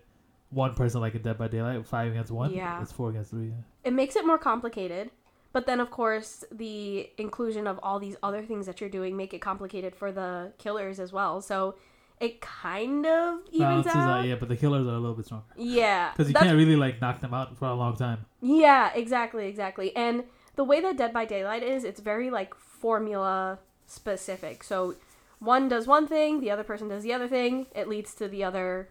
one 0.50 0.74
person 0.74 1.00
like 1.00 1.14
in 1.14 1.22
Dead 1.22 1.38
by 1.38 1.48
Daylight, 1.48 1.86
five 1.86 2.10
against 2.10 2.32
one. 2.32 2.52
Yeah. 2.52 2.80
It's 2.82 2.92
four 2.92 3.10
against 3.10 3.30
three. 3.30 3.48
Yeah. 3.48 3.62
It 3.84 3.92
makes 3.92 4.16
it 4.16 4.26
more 4.26 4.38
complicated. 4.38 5.10
But 5.52 5.66
then, 5.66 5.80
of 5.80 5.90
course, 5.90 6.44
the 6.52 7.10
inclusion 7.18 7.66
of 7.66 7.78
all 7.82 7.98
these 7.98 8.16
other 8.22 8.42
things 8.42 8.66
that 8.66 8.80
you're 8.80 8.90
doing 8.90 9.16
make 9.16 9.34
it 9.34 9.40
complicated 9.40 9.94
for 9.96 10.12
the 10.12 10.52
killers 10.58 10.98
as 11.00 11.12
well. 11.12 11.40
So 11.40 11.74
it 12.20 12.40
kind 12.40 13.04
of 13.04 13.40
evens 13.50 13.84
Balances 13.84 13.94
out. 13.96 14.24
yeah, 14.26 14.36
but 14.36 14.48
the 14.48 14.56
killers 14.56 14.86
are 14.86 14.94
a 14.94 14.98
little 14.98 15.14
bit 15.14 15.26
stronger. 15.26 15.44
Yeah, 15.56 16.12
because 16.12 16.28
you 16.28 16.34
can't 16.34 16.56
really 16.56 16.76
like 16.76 17.00
knock 17.00 17.20
them 17.20 17.34
out 17.34 17.56
for 17.58 17.66
a 17.66 17.74
long 17.74 17.96
time. 17.96 18.26
Yeah, 18.40 18.92
exactly, 18.94 19.46
exactly. 19.48 19.94
And 19.96 20.24
the 20.54 20.64
way 20.64 20.80
that 20.80 20.96
Dead 20.96 21.12
by 21.12 21.24
Daylight 21.24 21.62
is, 21.62 21.82
it's 21.84 22.00
very 22.00 22.30
like 22.30 22.54
formula 22.54 23.58
specific. 23.86 24.62
So 24.62 24.94
one 25.40 25.68
does 25.68 25.86
one 25.86 26.06
thing, 26.06 26.40
the 26.40 26.50
other 26.50 26.62
person 26.62 26.88
does 26.88 27.02
the 27.02 27.12
other 27.12 27.26
thing. 27.26 27.66
It 27.74 27.88
leads 27.88 28.14
to 28.14 28.28
the 28.28 28.44
other 28.44 28.90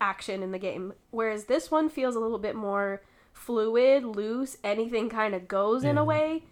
action 0.00 0.42
in 0.42 0.50
the 0.50 0.58
game. 0.58 0.94
Whereas 1.10 1.44
this 1.44 1.70
one 1.70 1.88
feels 1.88 2.16
a 2.16 2.20
little 2.20 2.38
bit 2.38 2.56
more 2.56 3.02
fluid, 3.32 4.04
loose, 4.04 4.56
anything 4.64 5.08
kind 5.08 5.34
of 5.34 5.46
goes 5.46 5.84
yeah. 5.84 5.90
in 5.90 5.98
a 5.98 6.04
way. 6.04 6.44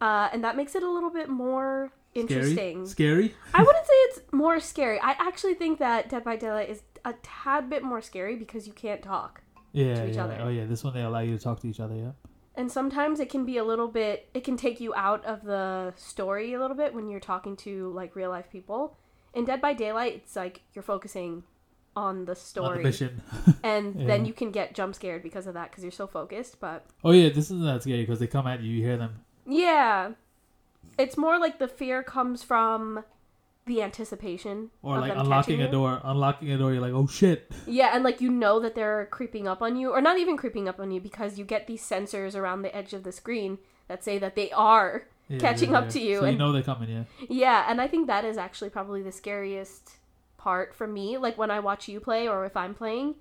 Uh, 0.00 0.28
and 0.32 0.42
that 0.44 0.56
makes 0.56 0.74
it 0.74 0.82
a 0.82 0.90
little 0.90 1.10
bit 1.10 1.28
more 1.28 1.92
interesting. 2.14 2.86
Scary? 2.86 3.28
scary? 3.28 3.34
I 3.52 3.62
wouldn't 3.64 3.86
say 3.86 3.92
it's 3.92 4.20
more 4.32 4.60
scary. 4.60 5.00
I 5.00 5.12
actually 5.18 5.54
think 5.54 5.80
that 5.80 6.08
Dead 6.08 6.24
by 6.24 6.36
Daylight 6.36 6.70
is 6.70 6.82
a 7.04 7.14
tad 7.22 7.68
bit 7.68 7.82
more 7.82 8.00
scary 8.00 8.36
because 8.36 8.66
you 8.66 8.72
can't 8.72 9.02
talk 9.02 9.42
yeah, 9.72 9.94
to 9.94 10.08
each 10.08 10.16
yeah. 10.16 10.24
other. 10.24 10.38
Oh 10.40 10.48
yeah, 10.48 10.64
this 10.66 10.84
one 10.84 10.94
they 10.94 11.02
allow 11.02 11.20
you 11.20 11.36
to 11.36 11.42
talk 11.42 11.60
to 11.60 11.68
each 11.68 11.80
other, 11.80 11.96
yeah. 11.96 12.12
And 12.56 12.70
sometimes 12.70 13.18
it 13.18 13.28
can 13.30 13.44
be 13.44 13.56
a 13.56 13.64
little 13.64 13.88
bit 13.88 14.28
it 14.34 14.44
can 14.44 14.56
take 14.56 14.80
you 14.80 14.94
out 14.94 15.24
of 15.24 15.44
the 15.44 15.92
story 15.96 16.54
a 16.54 16.60
little 16.60 16.76
bit 16.76 16.94
when 16.94 17.08
you're 17.08 17.20
talking 17.20 17.56
to 17.58 17.90
like 17.92 18.14
real 18.14 18.30
life 18.30 18.50
people. 18.50 18.96
In 19.32 19.44
Dead 19.44 19.60
by 19.60 19.74
Daylight, 19.74 20.14
it's 20.14 20.36
like 20.36 20.62
you're 20.72 20.84
focusing 20.84 21.42
on 21.96 22.24
the 22.24 22.34
story 22.34 22.78
the 22.78 22.84
mission 22.84 23.22
and 23.62 24.00
yeah. 24.00 24.06
then 24.06 24.24
you 24.24 24.32
can 24.32 24.50
get 24.50 24.74
jump 24.74 24.94
scared 24.94 25.22
because 25.22 25.46
of 25.46 25.54
that 25.54 25.70
because 25.70 25.84
you're 25.84 25.92
so 25.92 26.06
focused 26.06 26.58
but 26.58 26.84
oh 27.04 27.12
yeah 27.12 27.28
this 27.28 27.44
isn't 27.44 27.64
that 27.64 27.82
scary 27.82 28.02
because 28.02 28.18
they 28.18 28.26
come 28.26 28.46
at 28.46 28.60
you 28.60 28.72
you 28.72 28.82
hear 28.82 28.96
them 28.96 29.20
yeah 29.46 30.10
it's 30.98 31.16
more 31.16 31.38
like 31.38 31.58
the 31.58 31.68
fear 31.68 32.02
comes 32.02 32.42
from 32.42 33.04
the 33.66 33.82
anticipation 33.82 34.70
or 34.82 35.00
like 35.00 35.16
unlocking 35.16 35.62
a 35.62 35.70
door 35.70 36.00
unlocking 36.04 36.50
a 36.50 36.58
door 36.58 36.72
you're 36.72 36.82
like 36.82 36.92
oh 36.92 37.06
shit 37.06 37.50
yeah 37.66 37.92
and 37.94 38.04
like 38.04 38.20
you 38.20 38.30
know 38.30 38.60
that 38.60 38.74
they're 38.74 39.08
creeping 39.10 39.48
up 39.48 39.62
on 39.62 39.74
you 39.74 39.90
or 39.90 40.02
not 40.02 40.18
even 40.18 40.36
creeping 40.36 40.68
up 40.68 40.78
on 40.78 40.90
you 40.90 41.00
because 41.00 41.38
you 41.38 41.44
get 41.46 41.66
these 41.66 41.82
sensors 41.82 42.34
around 42.34 42.60
the 42.60 42.76
edge 42.76 42.92
of 42.92 43.04
the 43.04 43.12
screen 43.12 43.56
that 43.88 44.04
say 44.04 44.18
that 44.18 44.36
they 44.36 44.50
are 44.50 45.06
yeah, 45.28 45.38
catching 45.38 45.70
yeah, 45.70 45.78
up 45.78 45.88
to 45.88 45.98
you 45.98 46.18
so 46.18 46.24
and, 46.24 46.34
you 46.34 46.38
know 46.38 46.52
they're 46.52 46.62
coming 46.62 46.90
yeah 46.90 47.04
yeah 47.30 47.64
and 47.66 47.80
i 47.80 47.88
think 47.88 48.06
that 48.06 48.22
is 48.22 48.36
actually 48.36 48.68
probably 48.68 49.00
the 49.00 49.12
scariest 49.12 49.96
part 50.44 50.74
for 50.74 50.86
me, 50.86 51.16
like 51.16 51.38
when 51.38 51.50
I 51.50 51.58
watch 51.60 51.88
you 51.88 51.98
play 51.98 52.28
or 52.28 52.44
if 52.44 52.56
I'm 52.56 52.74
playing. 52.74 53.14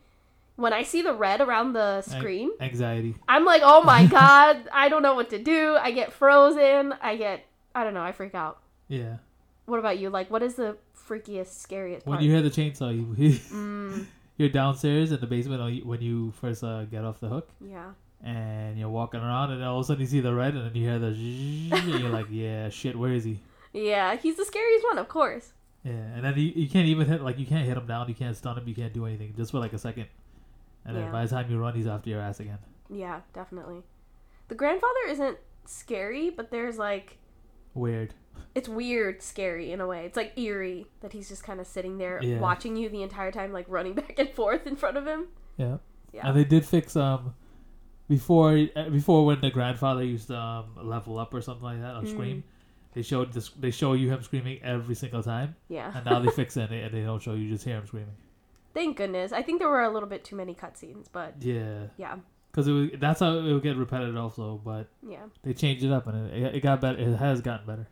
When 0.55 0.73
I 0.73 0.83
see 0.83 1.01
the 1.01 1.15
red 1.15 1.41
around 1.41 1.73
the 1.73 2.01
screen, 2.03 2.51
anxiety. 2.59 3.15
I'm 3.27 3.43
like, 3.43 3.63
"Oh 3.65 3.81
my 3.81 4.05
god, 4.19 4.69
I 4.71 4.87
don't 4.87 5.01
know 5.01 5.15
what 5.15 5.31
to 5.31 5.39
do. 5.39 5.75
I 5.81 5.89
get 5.89 6.13
frozen. 6.13 6.93
I 7.01 7.15
get 7.15 7.45
I 7.73 7.83
don't 7.83 7.95
know, 7.95 8.03
I 8.03 8.11
freak 8.11 8.35
out." 8.35 8.61
Yeah. 8.87 9.15
What 9.65 9.79
about 9.79 9.99
you? 9.99 10.09
Like 10.09 10.29
what 10.29 10.43
is 10.43 10.55
the 10.55 10.77
freakiest, 11.07 11.59
scariest 11.59 12.05
part? 12.05 12.17
When 12.17 12.25
you 12.25 12.31
hear 12.31 12.41
the 12.41 12.49
chainsaw, 12.49 12.95
you 12.95 13.05
mm. 13.33 14.05
you're 14.37 14.49
downstairs 14.49 15.11
in 15.11 15.19
the 15.19 15.27
basement 15.27 15.85
when 15.85 16.01
you 16.01 16.31
first 16.31 16.63
uh, 16.63 16.85
get 16.85 17.03
off 17.03 17.19
the 17.19 17.29
hook. 17.29 17.49
Yeah. 17.59 17.91
And 18.23 18.79
you're 18.79 18.89
walking 18.89 19.19
around, 19.19 19.51
and 19.51 19.61
all 19.63 19.79
of 19.79 19.83
a 19.83 19.87
sudden 19.87 19.99
you 19.99 20.07
see 20.07 20.21
the 20.21 20.33
red, 20.33 20.55
and 20.55 20.65
then 20.65 20.75
you 20.75 20.89
hear 20.89 20.97
the, 20.97 21.07
and 21.07 21.99
you're 21.99 22.09
like, 22.09 22.27
"Yeah, 22.29 22.69
shit, 22.69 22.97
where 22.97 23.11
is 23.11 23.25
he?" 23.25 23.39
Yeah, 23.73 24.15
he's 24.15 24.37
the 24.37 24.45
scariest 24.45 24.85
one, 24.85 24.97
of 24.97 25.09
course. 25.09 25.51
Yeah, 25.83 25.91
and 25.91 26.23
then 26.23 26.33
you, 26.37 26.53
you 26.55 26.69
can't 26.69 26.87
even 26.87 27.05
hit 27.05 27.21
like 27.21 27.37
you 27.37 27.45
can't 27.45 27.65
hit 27.65 27.75
him 27.75 27.85
down, 27.85 28.07
you 28.07 28.15
can't 28.15 28.37
stun 28.37 28.57
him, 28.57 28.65
you 28.65 28.75
can't 28.75 28.93
do 28.93 29.05
anything 29.05 29.33
just 29.35 29.51
for 29.51 29.59
like 29.59 29.73
a 29.73 29.77
second. 29.77 30.05
And 30.85 30.95
then 30.95 31.11
by 31.11 31.23
the 31.25 31.29
time 31.29 31.49
you 31.49 31.57
run, 31.57 31.75
he's 31.75 31.87
after 31.87 32.09
your 32.09 32.21
ass 32.21 32.39
again. 32.39 32.57
Yeah, 32.89 33.21
definitely. 33.33 33.83
The 34.49 34.55
grandfather 34.55 35.07
isn't 35.07 35.37
scary, 35.65 36.29
but 36.29 36.51
there's 36.51 36.77
like 36.77 37.17
Weird. 37.73 38.13
It's 38.55 38.69
weird 38.69 39.21
scary 39.21 39.71
in 39.71 39.81
a 39.81 39.87
way. 39.87 40.05
It's 40.05 40.17
like 40.17 40.37
eerie 40.37 40.87
that 41.01 41.11
he's 41.13 41.27
just 41.29 41.43
kind 41.43 41.59
of 41.59 41.67
sitting 41.67 41.97
there 41.97 42.19
Yeah. 42.23 42.39
watching 42.39 42.75
you 42.75 42.89
the 42.89 43.01
entire 43.03 43.31
time 43.31 43.51
like 43.51 43.65
running 43.67 43.93
back 44.01 44.17
and 44.19 44.29
forth 44.29 44.67
in 44.67 44.75
front 44.75 44.97
of 44.97 45.05
him. 45.07 45.27
Yeah. 45.57 45.77
Yeah. 46.11 46.27
And 46.27 46.37
they 46.37 46.43
did 46.43 46.65
fix 46.65 46.95
um 46.95 47.33
before 48.09 48.67
uh, 48.75 48.89
before 48.89 49.25
when 49.25 49.41
the 49.41 49.49
grandfather 49.49 50.03
used 50.03 50.27
to 50.27 50.37
um, 50.37 50.65
level 50.81 51.17
up 51.17 51.33
or 51.33 51.41
something 51.41 51.63
like 51.63 51.81
that 51.81 51.95
or 51.95 52.01
Mm. 52.03 52.09
scream. 52.11 52.43
They 52.93 53.01
showed 53.01 53.33
this. 53.33 53.49
They 53.49 53.71
show 53.71 53.93
you 53.93 54.11
him 54.11 54.21
screaming 54.21 54.59
every 54.61 54.93
single 54.93 55.23
time, 55.23 55.55
yeah. 55.67 55.91
and 55.95 56.05
now 56.05 56.19
they 56.19 56.29
fix 56.41 56.55
it 56.57 56.69
and 56.71 56.93
they 56.93 57.01
don't 57.01 57.19
show 57.21 57.33
you. 57.33 57.45
you 57.45 57.49
Just 57.49 57.65
hear 57.65 57.77
him 57.77 57.87
screaming. 57.87 58.15
Thank 58.75 58.97
goodness. 58.97 59.31
I 59.31 59.41
think 59.41 59.59
there 59.59 59.69
were 59.69 59.81
a 59.83 59.89
little 59.89 60.07
bit 60.09 60.23
too 60.23 60.35
many 60.35 60.53
cutscenes, 60.53 61.07
but 61.11 61.33
Yeah, 61.39 61.87
yeah. 61.97 62.17
because 62.51 62.67
it 62.67 62.71
was, 62.71 62.89
that's 62.99 63.19
how 63.19 63.33
it 63.37 63.51
would 63.51 63.63
get 63.63 63.77
repetitive 63.77 64.15
also. 64.17 64.61
But 64.63 64.89
Yeah. 65.07 65.23
they 65.41 65.53
changed 65.53 65.83
it 65.83 65.91
up 65.91 66.05
and 66.07 66.29
it, 66.31 66.55
it 66.55 66.59
got 66.61 66.81
better. 66.81 66.99
It 66.99 67.15
has 67.15 67.41
gotten 67.41 67.65
better. 67.65 67.87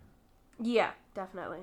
Yeah, 0.61 0.91
definitely. 1.15 1.61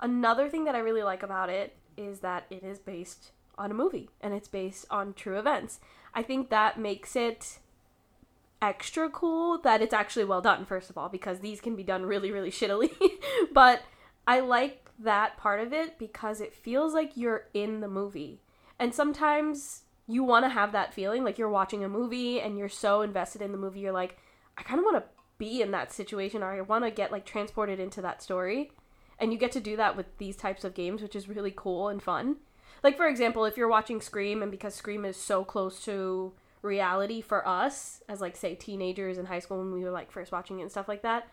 Another 0.00 0.48
thing 0.48 0.64
that 0.64 0.74
I 0.74 0.78
really 0.78 1.02
like 1.02 1.22
about 1.22 1.50
it 1.50 1.76
is 1.96 2.20
that 2.20 2.46
it 2.50 2.62
is 2.62 2.78
based 2.78 3.32
on 3.58 3.70
a 3.70 3.74
movie 3.74 4.08
and 4.20 4.32
it's 4.32 4.48
based 4.48 4.86
on 4.90 5.12
true 5.12 5.38
events. 5.38 5.80
I 6.14 6.22
think 6.22 6.48
that 6.48 6.78
makes 6.78 7.14
it 7.14 7.58
extra 8.62 9.10
cool 9.10 9.58
that 9.58 9.82
it's 9.82 9.92
actually 9.92 10.24
well 10.24 10.40
done, 10.40 10.64
first 10.64 10.88
of 10.88 10.96
all, 10.96 11.08
because 11.08 11.40
these 11.40 11.60
can 11.60 11.76
be 11.76 11.82
done 11.82 12.06
really, 12.06 12.30
really 12.30 12.50
shittily. 12.50 12.90
but 13.52 13.82
I 14.26 14.40
like 14.40 14.90
that 15.00 15.36
part 15.36 15.60
of 15.60 15.72
it 15.72 15.98
because 15.98 16.40
it 16.40 16.54
feels 16.54 16.94
like 16.94 17.16
you're 17.16 17.46
in 17.52 17.80
the 17.80 17.88
movie. 17.88 18.40
And 18.78 18.94
sometimes 18.94 19.82
you 20.06 20.24
want 20.24 20.44
to 20.44 20.48
have 20.48 20.72
that 20.72 20.94
feeling 20.94 21.24
like 21.24 21.36
you're 21.36 21.48
watching 21.50 21.84
a 21.84 21.88
movie 21.88 22.40
and 22.40 22.56
you're 22.56 22.68
so 22.68 23.02
invested 23.02 23.42
in 23.42 23.52
the 23.52 23.58
movie, 23.58 23.80
you're 23.80 23.92
like, 23.92 24.16
I 24.56 24.62
kind 24.62 24.78
of 24.78 24.84
want 24.84 24.96
to 24.96 25.17
be 25.38 25.62
in 25.62 25.70
that 25.70 25.92
situation 25.92 26.42
or 26.42 26.50
I 26.52 26.60
want 26.60 26.84
to 26.84 26.90
get 26.90 27.12
like 27.12 27.24
transported 27.24 27.78
into 27.80 28.02
that 28.02 28.22
story. 28.22 28.72
And 29.20 29.32
you 29.32 29.38
get 29.38 29.52
to 29.52 29.60
do 29.60 29.76
that 29.76 29.96
with 29.96 30.06
these 30.18 30.36
types 30.36 30.64
of 30.64 30.74
games, 30.74 31.02
which 31.02 31.16
is 31.16 31.28
really 31.28 31.52
cool 31.54 31.88
and 31.88 32.02
fun. 32.02 32.36
Like 32.82 32.96
for 32.96 33.06
example, 33.08 33.44
if 33.44 33.56
you're 33.56 33.68
watching 33.68 34.00
Scream 34.00 34.42
and 34.42 34.50
because 34.50 34.74
Scream 34.74 35.04
is 35.04 35.16
so 35.16 35.44
close 35.44 35.80
to 35.84 36.32
reality 36.62 37.20
for 37.20 37.46
us 37.46 38.02
as 38.08 38.20
like 38.20 38.36
say 38.36 38.54
teenagers 38.54 39.16
in 39.18 39.26
high 39.26 39.38
school 39.38 39.58
when 39.58 39.72
we 39.72 39.82
were 39.84 39.90
like 39.90 40.10
first 40.10 40.32
watching 40.32 40.58
it 40.58 40.62
and 40.62 40.70
stuff 40.70 40.88
like 40.88 41.02
that, 41.02 41.28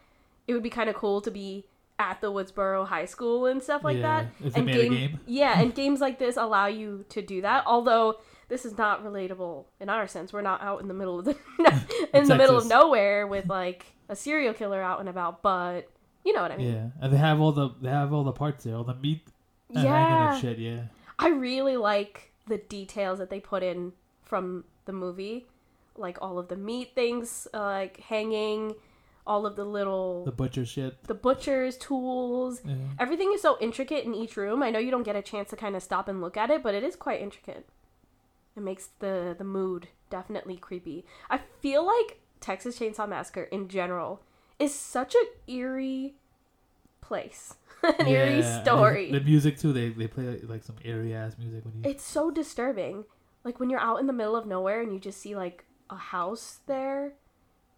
it 0.48 0.54
would 0.54 0.64
be 0.64 0.70
kind 0.70 0.90
of 0.90 0.96
cool 0.96 1.22
to 1.22 1.32
be 1.32 1.66
at 1.98 2.20
the 2.22 2.32
Woodsboro 2.32 2.88
High 2.88 3.06
School 3.06 3.46
and 3.46 3.64
stuff 3.64 3.84
like 3.84 3.98
Yeah, 3.98 4.24
that. 4.24 4.28
if 4.48 4.54
they 4.54 4.62
made 4.62 4.76
a 4.80 4.90
game. 4.90 5.20
Yeah, 5.26 5.60
and 5.60 5.74
games 5.74 6.02
like 6.02 6.20
this 6.20 6.36
allow 6.38 6.66
you 6.68 7.06
to 7.10 7.22
do 7.22 7.42
that. 7.42 7.64
Although 7.66 8.18
this 8.48 8.66
is 8.66 8.78
not 8.78 9.04
relatable 9.04 9.66
in 9.80 9.90
our 9.90 10.08
sense. 10.08 10.32
We're 10.34 10.42
not 10.42 10.62
out 10.62 10.82
in 10.82 10.88
the 10.88 10.94
middle 10.94 11.20
of 11.20 11.26
the 11.26 11.36
in 12.14 12.28
the 12.28 12.36
middle 12.36 12.58
of 12.58 12.68
nowhere 12.68 13.26
with 13.28 13.48
like 13.50 13.86
a 14.10 14.16
serial 14.16 14.54
killer 14.54 14.82
out 14.82 15.00
and 15.00 15.10
about, 15.10 15.42
but 15.42 15.90
you 16.24 16.34
know 16.34 16.42
what 16.42 16.52
I 16.52 16.58
mean. 16.58 16.74
Yeah, 16.74 16.88
and 17.02 17.14
they 17.14 17.18
have 17.18 17.40
all 17.42 17.52
the 17.52 17.70
they 17.82 17.90
have 17.90 18.14
all 18.14 18.24
the 18.24 18.32
parts 18.32 18.64
there, 18.64 18.76
all 18.76 18.84
the 18.84 18.96
meat 18.96 19.28
and 19.70 19.80
hanging 19.80 19.92
Yeah. 19.92 20.32
and 20.34 20.42
shit. 20.42 20.58
Yeah, 20.60 20.82
I 21.20 21.30
really 21.30 21.78
like 21.78 22.32
the 22.48 22.58
details 22.58 23.20
that 23.20 23.30
they 23.30 23.40
put 23.40 23.64
in 23.64 23.94
from 24.24 24.66
the 24.86 24.94
movie, 24.94 25.48
like 25.98 26.18
all 26.22 26.38
of 26.38 26.48
the 26.48 26.56
meat 26.56 26.94
things, 26.94 27.48
uh, 27.54 27.60
like 27.60 28.00
hanging, 28.02 28.76
all 29.26 29.46
of 29.48 29.56
the 29.56 29.66
little 29.66 30.26
the 30.26 30.32
butcher 30.32 30.66
shit. 30.66 31.04
the 31.06 31.16
butcher's 31.16 31.78
tools. 31.78 32.62
Yeah. 32.64 32.76
Everything 33.00 33.32
is 33.34 33.42
so 33.42 33.58
intricate 33.60 34.06
in 34.06 34.14
each 34.14 34.38
room. 34.38 34.62
I 34.62 34.70
know 34.70 34.78
you 34.80 34.92
don't 34.92 35.04
get 35.04 35.16
a 35.16 35.22
chance 35.24 35.50
to 35.50 35.56
kind 35.56 35.76
of 35.76 35.82
stop 35.82 36.08
and 36.08 36.22
look 36.22 36.38
at 36.38 36.50
it, 36.52 36.62
but 36.62 36.76
it 36.76 36.84
is 36.84 36.96
quite 36.96 37.22
intricate. 37.22 37.68
It 38.56 38.64
makes 38.64 38.88
the 39.00 39.36
the 39.38 39.44
mood 39.44 39.88
definitely 40.10 40.56
creepy. 40.58 41.06
I 41.30 41.40
feel 41.60 41.86
like 41.86 42.20
Texas 42.40 42.80
Chainsaw 42.80 43.08
Massacre 43.08 43.44
in 43.44 43.68
general 43.68 44.22
is 44.60 44.74
such 44.74 45.14
an 45.16 45.26
eerie 45.54 46.16
place, 47.02 47.56
an 47.84 48.08
eerie 48.08 48.40
Yeah, 48.40 48.56
and 48.58 48.66
story. 48.66 49.12
The, 49.12 49.20
the 49.20 49.26
music 49.26 49.60
too. 49.60 49.74
They 49.74 49.90
they 49.90 50.08
play 50.08 50.40
like 50.44 50.64
some 50.64 50.76
eerie 50.84 51.14
ass 51.14 51.36
music 51.38 51.66
when 51.66 51.74
you. 51.84 51.90
It's 51.90 52.04
so 52.04 52.32
disturbing. 52.32 53.06
Like 53.44 53.60
when 53.60 53.70
you're 53.70 53.80
out 53.80 54.00
in 54.00 54.08
the 54.08 54.14
middle 54.14 54.36
of 54.36 54.46
nowhere 54.46 54.82
and 54.82 54.92
you 54.94 55.00
just 55.00 55.20
see 55.22 55.36
like 55.36 55.66
a 55.90 55.96
house 55.96 56.60
there 56.66 57.14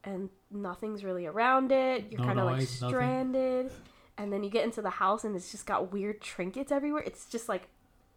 and 0.06 0.30
nothing's 0.50 1.04
really 1.04 1.26
around 1.26 1.72
it. 1.74 2.06
You're 2.12 2.22
No 2.22 2.28
kind 2.28 2.40
of 2.40 2.46
like 2.46 2.58
noise, 2.60 2.82
nothing. 2.82 2.96
stranded. 2.96 3.72
And 4.18 4.32
then 4.32 4.44
you 4.44 4.50
get 4.50 4.64
into 4.64 4.82
the 4.82 4.90
house 4.90 5.26
and 5.26 5.36
it's 5.36 5.52
just 5.52 5.66
got 5.66 5.92
weird 5.92 6.22
trinkets 6.22 6.72
everywhere. 6.72 7.04
It's 7.06 7.26
just 7.26 7.50
like 7.50 7.68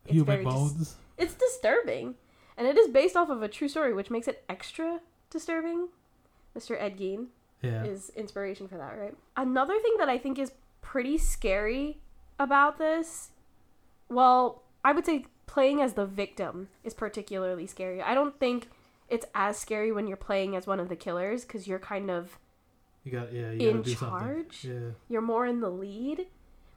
it's 0.05 0.13
Human 0.15 0.27
very 0.27 0.45
dis- 0.45 0.55
bones. 0.55 0.97
it's 1.19 1.35
disturbing. 1.35 2.15
And 2.61 2.69
it 2.69 2.77
is 2.77 2.89
based 2.89 3.17
off 3.17 3.31
of 3.31 3.43
a 3.43 3.49
true 3.49 3.69
story, 3.69 3.95
which 3.95 4.11
makes 4.11 4.29
it 4.29 4.45
extra 4.47 5.01
disturbing. 5.31 5.89
Mr. 6.55 6.77
Ed 6.79 6.99
Gein 6.99 7.29
yeah. 7.63 7.85
is 7.85 8.11
inspiration 8.15 8.69
for 8.69 8.77
that, 8.77 8.99
right? 8.99 9.15
Another 9.35 9.79
thing 9.81 9.95
that 9.99 10.11
I 10.11 10.19
think 10.19 10.39
is 10.39 10.53
pretty 10.83 11.17
scary 11.17 12.01
about 12.39 12.77
this, 12.77 13.31
well, 14.11 14.63
I 14.85 14.93
would 14.93 15.07
say 15.07 15.25
playing 15.47 15.81
as 15.81 15.95
the 15.95 16.05
victim 16.05 16.69
is 16.85 16.93
particularly 16.93 17.67
scary. 17.67 18.03
I 18.03 18.13
don't 18.13 18.39
think 18.39 18.69
it's 19.09 19.25
as 19.35 19.57
scary 19.57 19.91
when 19.91 20.07
you're 20.07 20.19
playing 20.19 20.55
as 20.55 20.67
one 20.67 20.81
of 20.81 20.91
the 20.91 20.97
killers 20.97 21.47
because 21.47 21.67
you're 21.67 21.79
kind 21.79 22.11
of 22.11 22.39
You 23.05 23.13
got 23.13 23.33
yeah. 23.33 23.53
You 23.53 23.71
in 23.71 23.85
charge? 23.85 24.61
something. 24.61 24.71
Yeah. 24.71 24.91
you're 25.09 25.23
more 25.23 25.47
in 25.47 25.61
the 25.61 25.71
lead. 25.71 26.27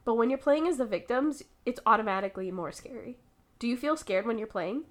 But 0.06 0.14
when 0.14 0.30
you're 0.30 0.38
playing 0.38 0.66
as 0.66 0.78
the 0.78 0.86
victims, 0.86 1.42
it's 1.66 1.80
automatically 1.84 2.50
more 2.50 2.72
scary. 2.72 3.18
Do 3.58 3.68
you 3.68 3.76
feel 3.76 3.98
scared 3.98 4.26
when 4.26 4.38
you're 4.38 4.46
playing? 4.46 4.84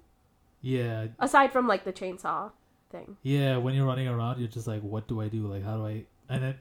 Yeah. 0.64 1.08
Aside 1.18 1.52
from 1.52 1.68
like 1.68 1.84
the 1.84 1.92
chainsaw 1.92 2.50
thing. 2.90 3.16
Yeah, 3.22 3.58
when 3.58 3.74
you're 3.74 3.86
running 3.86 4.08
around, 4.08 4.38
you're 4.38 4.48
just 4.48 4.66
like, 4.66 4.80
what 4.80 5.06
do 5.06 5.20
I 5.20 5.28
do? 5.28 5.46
Like, 5.46 5.62
how 5.62 5.76
do 5.76 5.86
I? 5.86 6.04
And 6.30 6.42
then 6.42 6.54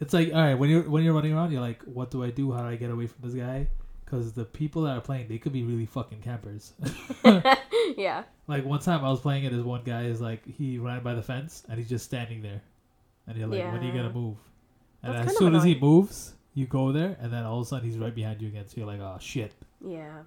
it's 0.00 0.14
like, 0.14 0.32
all 0.32 0.40
right, 0.40 0.54
when 0.54 0.70
you're 0.70 0.88
when 0.88 1.04
you're 1.04 1.12
running 1.12 1.34
around, 1.34 1.52
you're 1.52 1.60
like, 1.60 1.82
what 1.82 2.10
do 2.10 2.24
I 2.24 2.30
do? 2.30 2.50
How 2.52 2.62
do 2.62 2.68
I 2.68 2.76
get 2.76 2.90
away 2.90 3.06
from 3.06 3.28
this 3.28 3.34
guy? 3.34 3.68
Because 4.04 4.32
the 4.32 4.44
people 4.44 4.82
that 4.82 4.96
are 4.96 5.00
playing, 5.00 5.28
they 5.28 5.36
could 5.36 5.52
be 5.52 5.64
really 5.64 5.84
fucking 5.84 6.22
campers. 6.22 6.72
yeah. 7.96 8.22
like 8.46 8.64
one 8.64 8.80
time, 8.80 9.04
I 9.04 9.10
was 9.10 9.20
playing 9.20 9.44
it. 9.44 9.52
This 9.52 9.64
one 9.64 9.82
guy 9.84 10.04
is 10.04 10.20
like, 10.20 10.46
he 10.46 10.78
ran 10.78 11.02
by 11.02 11.14
the 11.14 11.22
fence 11.22 11.64
and 11.68 11.76
he's 11.76 11.88
just 11.88 12.04
standing 12.04 12.40
there, 12.40 12.62
and 13.26 13.36
you're 13.36 13.48
like, 13.48 13.60
when 13.72 13.82
are 13.82 13.84
you 13.84 13.92
gonna 13.92 14.12
move? 14.12 14.36
And 15.02 15.14
That's 15.14 15.32
as 15.32 15.38
soon 15.38 15.54
as 15.54 15.64
he 15.64 15.78
moves, 15.78 16.34
you 16.54 16.66
go 16.66 16.92
there, 16.92 17.16
and 17.20 17.32
then 17.32 17.44
all 17.44 17.60
of 17.60 17.66
a 17.66 17.68
sudden 17.68 17.88
he's 17.88 17.98
right 17.98 18.14
behind 18.14 18.40
you 18.40 18.48
again. 18.48 18.66
So 18.66 18.74
you're 18.78 18.86
like, 18.86 19.00
oh 19.00 19.18
shit. 19.20 19.52
Yeah. 19.84 20.22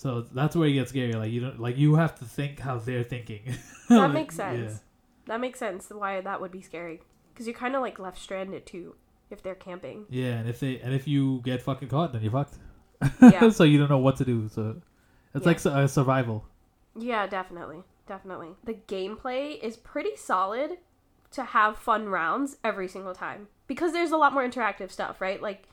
So 0.00 0.22
that's 0.22 0.56
where 0.56 0.66
it 0.66 0.72
gets 0.72 0.88
scary. 0.88 1.12
Like 1.12 1.30
you 1.30 1.40
don't 1.42 1.60
like 1.60 1.76
you 1.76 1.96
have 1.96 2.14
to 2.20 2.24
think 2.24 2.58
how 2.58 2.78
they're 2.78 3.04
thinking. 3.04 3.42
That 3.90 3.98
Like, 3.98 4.12
makes 4.12 4.36
sense. 4.36 4.70
yeah. 4.72 4.78
That 5.26 5.40
makes 5.40 5.58
sense 5.58 5.90
why 5.90 6.20
that 6.22 6.40
would 6.40 6.50
be 6.52 6.62
scary. 6.62 7.00
Because 7.34 7.46
you're 7.46 7.56
kind 7.56 7.74
of 7.76 7.82
like 7.82 7.98
left 7.98 8.18
stranded 8.18 8.64
too 8.64 8.94
if 9.30 9.42
they're 9.42 9.54
camping. 9.54 10.06
Yeah, 10.08 10.38
and 10.38 10.48
if 10.48 10.58
they 10.60 10.80
and 10.80 10.94
if 10.94 11.06
you 11.06 11.42
get 11.44 11.60
fucking 11.60 11.88
caught, 11.88 12.14
then 12.14 12.22
you're 12.22 12.32
fucked. 12.32 12.54
Yeah. 13.20 13.50
so 13.58 13.64
you 13.64 13.78
don't 13.78 13.90
know 13.90 13.98
what 13.98 14.16
to 14.16 14.24
do. 14.24 14.48
So 14.48 14.80
it's 15.34 15.42
Yeah. 15.44 15.48
like 15.50 15.58
su- 15.60 15.70
uh, 15.70 15.86
survival. 15.86 16.46
Yeah, 16.96 17.26
definitely. 17.26 17.82
Definitely. 18.06 18.50
The 18.64 18.74
gameplay 18.74 19.62
is 19.62 19.76
pretty 19.76 20.16
solid 20.16 20.78
to 21.32 21.44
have 21.44 21.76
fun 21.76 22.08
rounds 22.08 22.56
every 22.64 22.88
single 22.88 23.14
time. 23.14 23.48
Because 23.66 23.92
there's 23.92 24.10
a 24.12 24.16
lot 24.16 24.32
more 24.32 24.48
interactive 24.48 24.90
stuff, 24.90 25.20
right? 25.20 25.40
Like 25.42 25.68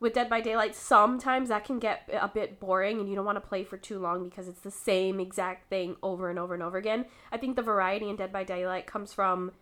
with 0.00 0.14
Dead 0.14 0.30
by 0.30 0.40
Daylight, 0.40 0.74
sometimes 0.74 1.50
that 1.50 1.64
can 1.64 1.78
get 1.78 2.08
a 2.12 2.26
bit 2.26 2.58
boring 2.58 2.98
and 3.00 3.08
you 3.08 3.14
don't 3.14 3.24
want 3.26 3.36
to 3.36 3.46
play 3.46 3.62
for 3.64 3.76
too 3.76 3.98
long 3.98 4.28
because 4.28 4.48
it's 4.48 4.60
the 4.60 4.70
same 4.70 5.20
exact 5.20 5.68
thing 5.68 5.96
over 6.02 6.30
and 6.30 6.38
over 6.38 6.54
and 6.54 6.62
over 6.62 6.78
again. 6.78 7.04
I 7.30 7.36
think 7.36 7.54
the 7.56 7.62
variety 7.62 8.08
in 8.08 8.16
Dead 8.16 8.32
by 8.32 8.42
Daylight 8.42 8.86
comes 8.86 9.12
from 9.12 9.52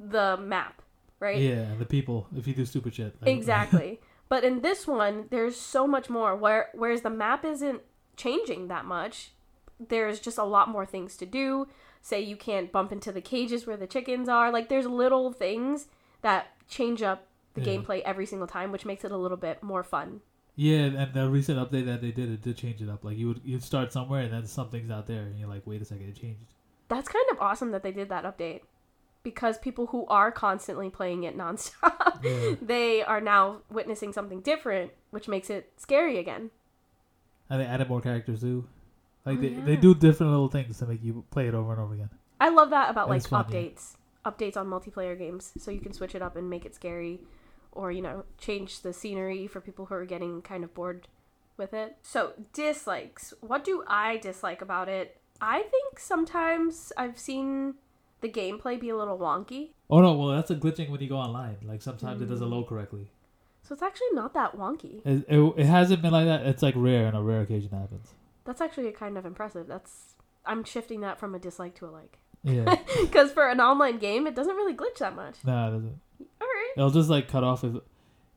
the 0.00 0.38
map, 0.38 0.80
right? 1.20 1.38
Yeah, 1.38 1.66
the 1.78 1.84
people. 1.84 2.26
If 2.34 2.46
you 2.48 2.54
do 2.54 2.64
stupid 2.64 2.94
shit. 2.94 3.14
like- 3.20 3.30
Exactly. 3.30 4.00
but 4.30 4.44
in 4.44 4.62
this 4.62 4.86
one, 4.86 5.26
there's 5.30 5.56
so 5.60 5.86
much 5.86 6.08
more. 6.08 6.34
Where 6.34 6.70
whereas 6.72 7.02
the 7.02 7.10
map 7.10 7.44
isn't 7.44 7.82
changing 8.16 8.68
that 8.68 8.86
much, 8.86 9.32
there's 9.78 10.20
just 10.20 10.38
a 10.38 10.44
lot 10.44 10.68
more 10.70 10.86
things 10.86 11.16
to 11.18 11.26
do. 11.26 11.68
Say 12.00 12.20
you 12.20 12.36
can't 12.36 12.72
bump 12.72 12.92
into 12.92 13.12
the 13.12 13.20
cages 13.20 13.66
where 13.66 13.76
the 13.76 13.86
chickens 13.86 14.28
are. 14.28 14.50
Like 14.50 14.68
there's 14.70 14.86
little 14.86 15.32
things 15.32 15.86
that 16.22 16.46
change 16.68 17.02
up 17.02 17.26
the 17.54 17.60
Yeah. 17.62 17.76
gameplay 17.78 18.00
every 18.02 18.26
single 18.26 18.46
time, 18.48 18.72
which 18.72 18.84
makes 18.84 19.04
it 19.04 19.12
a 19.12 19.16
little 19.16 19.36
bit 19.36 19.62
more 19.62 19.82
fun. 19.82 20.20
yeah, 20.54 20.80
and 20.84 21.14
the 21.14 21.28
recent 21.30 21.58
update 21.58 21.86
that 21.86 22.00
they 22.02 22.10
did, 22.12 22.30
it 22.30 22.42
did 22.42 22.56
change 22.56 22.82
it 22.82 22.88
up. 22.88 23.04
Like 23.04 23.16
you 23.16 23.28
would 23.28 23.40
you'd 23.44 23.62
start 23.62 23.92
somewhere 23.92 24.20
and 24.22 24.32
then 24.32 24.46
something's 24.46 24.90
out 24.90 25.06
there, 25.06 25.22
and 25.22 25.38
you're 25.38 25.48
like, 25.48 25.66
wait 25.66 25.80
a 25.82 25.84
second, 25.84 26.08
it 26.08 26.16
changed. 26.16 26.52
That's 26.88 27.08
kind 27.08 27.24
of 27.30 27.38
awesome 27.40 27.70
that 27.70 27.82
they 27.82 27.92
did 27.92 28.08
that 28.10 28.24
update. 28.24 28.60
Because 29.22 29.56
people 29.56 29.86
who 29.86 30.04
are 30.08 30.32
constantly 30.32 30.90
playing 30.90 31.22
it 31.24 31.38
nonstop, 31.38 32.22
Yeah. 32.24 32.56
they 32.60 33.02
are 33.04 33.20
now 33.20 33.58
witnessing 33.70 34.12
something 34.12 34.40
different, 34.40 34.90
which 35.10 35.28
makes 35.28 35.48
it 35.48 35.72
scary 35.76 36.18
again. 36.18 36.50
And 37.48 37.60
they 37.60 37.64
added 37.64 37.88
more 37.88 38.00
characters 38.00 38.40
too. 38.40 38.66
Like 39.24 39.38
Oh, 39.38 39.40
they, 39.42 39.48
yeah. 39.50 39.64
they 39.64 39.76
do 39.76 39.94
different 39.94 40.32
little 40.32 40.48
things 40.48 40.76
to 40.78 40.86
make 40.86 41.02
you 41.04 41.24
play 41.30 41.46
it 41.48 41.54
over 41.54 41.72
and 41.72 41.80
over 41.80 41.94
again. 41.94 42.10
I 42.40 42.48
love 42.48 42.70
that 42.70 42.90
about 42.90 43.06
That 43.08 43.14
like 43.14 43.26
fun, 43.28 43.46
yeah. 43.48 43.56
updates, 43.60 43.94
updates 44.26 44.56
on 44.56 44.66
multiplayer 44.66 45.16
games, 45.16 45.52
so 45.56 45.70
you 45.70 45.80
can 45.80 45.92
switch 45.92 46.14
it 46.16 46.22
up 46.22 46.34
and 46.34 46.50
make 46.50 46.64
it 46.66 46.74
scary, 46.74 47.20
or 47.72 47.90
you 47.90 48.02
know 48.02 48.24
change 48.38 48.80
the 48.82 48.92
scenery 48.92 49.46
for 49.46 49.60
people 49.60 49.86
who 49.86 49.94
are 49.94 50.04
getting 50.06 50.42
kind 50.42 50.62
of 50.64 50.72
bored 50.74 51.08
with 51.56 51.74
it. 51.74 51.96
So, 52.02 52.32
dislikes. 52.52 53.34
What 53.40 53.64
do 53.64 53.84
I 53.86 54.16
dislike 54.18 54.62
about 54.62 54.88
it? 54.88 55.18
I 55.40 55.62
think 55.62 55.98
sometimes 55.98 56.92
I've 56.96 57.18
seen 57.18 57.74
the 58.20 58.28
gameplay 58.28 58.78
be 58.80 58.88
a 58.90 58.96
little 58.96 59.18
wonky. 59.18 59.70
Oh 59.90 60.00
no, 60.00 60.14
well 60.14 60.28
that's 60.28 60.50
a 60.50 60.56
glitching 60.56 60.90
when 60.90 61.00
you 61.00 61.08
go 61.08 61.16
online. 61.16 61.56
Like 61.64 61.82
sometimes 61.82 62.22
it 62.22 62.26
Mm. 62.26 62.30
doesn't 62.30 62.50
load 62.50 62.68
correctly. 62.68 63.10
So, 63.64 63.74
it's 63.74 63.82
actually 63.82 64.12
not 64.12 64.34
that 64.34 64.56
wonky. 64.56 65.00
It, 65.04 65.24
it, 65.28 65.54
it 65.56 65.66
hasn't 65.66 66.02
been 66.02 66.10
like 66.12 66.26
that. 66.26 66.46
It's 66.46 66.62
like 66.62 66.74
rare, 66.76 67.06
and 67.06 67.16
a 67.16 67.20
rare 67.20 67.42
occasion 67.42 67.70
happens. 67.70 68.12
That's 68.44 68.60
actually 68.60 68.90
kind 68.92 69.16
of 69.16 69.24
impressive. 69.26 69.66
That's 69.68 70.14
I'm 70.44 70.64
shifting 70.64 71.00
that 71.02 71.18
from 71.20 71.34
a 71.34 71.38
dislike 71.38 71.74
to 71.76 71.86
a 71.86 71.90
like. 71.90 72.18
Yeah, 72.44 72.74
Because 73.00 73.30
for 73.32 73.48
an 73.48 73.60
online 73.60 73.98
game, 73.98 74.26
it 74.26 74.34
doesn't 74.34 74.56
really 74.56 74.74
glitch 74.74 74.98
that 74.98 75.14
much. 75.14 75.36
nah, 75.44 75.68
it 75.68 75.72
doesn't. 75.72 76.00
All. 76.40 76.48
It'll 76.76 76.90
just 76.90 77.08
like 77.10 77.28
cut 77.28 77.44
off 77.44 77.64
if 77.64 77.74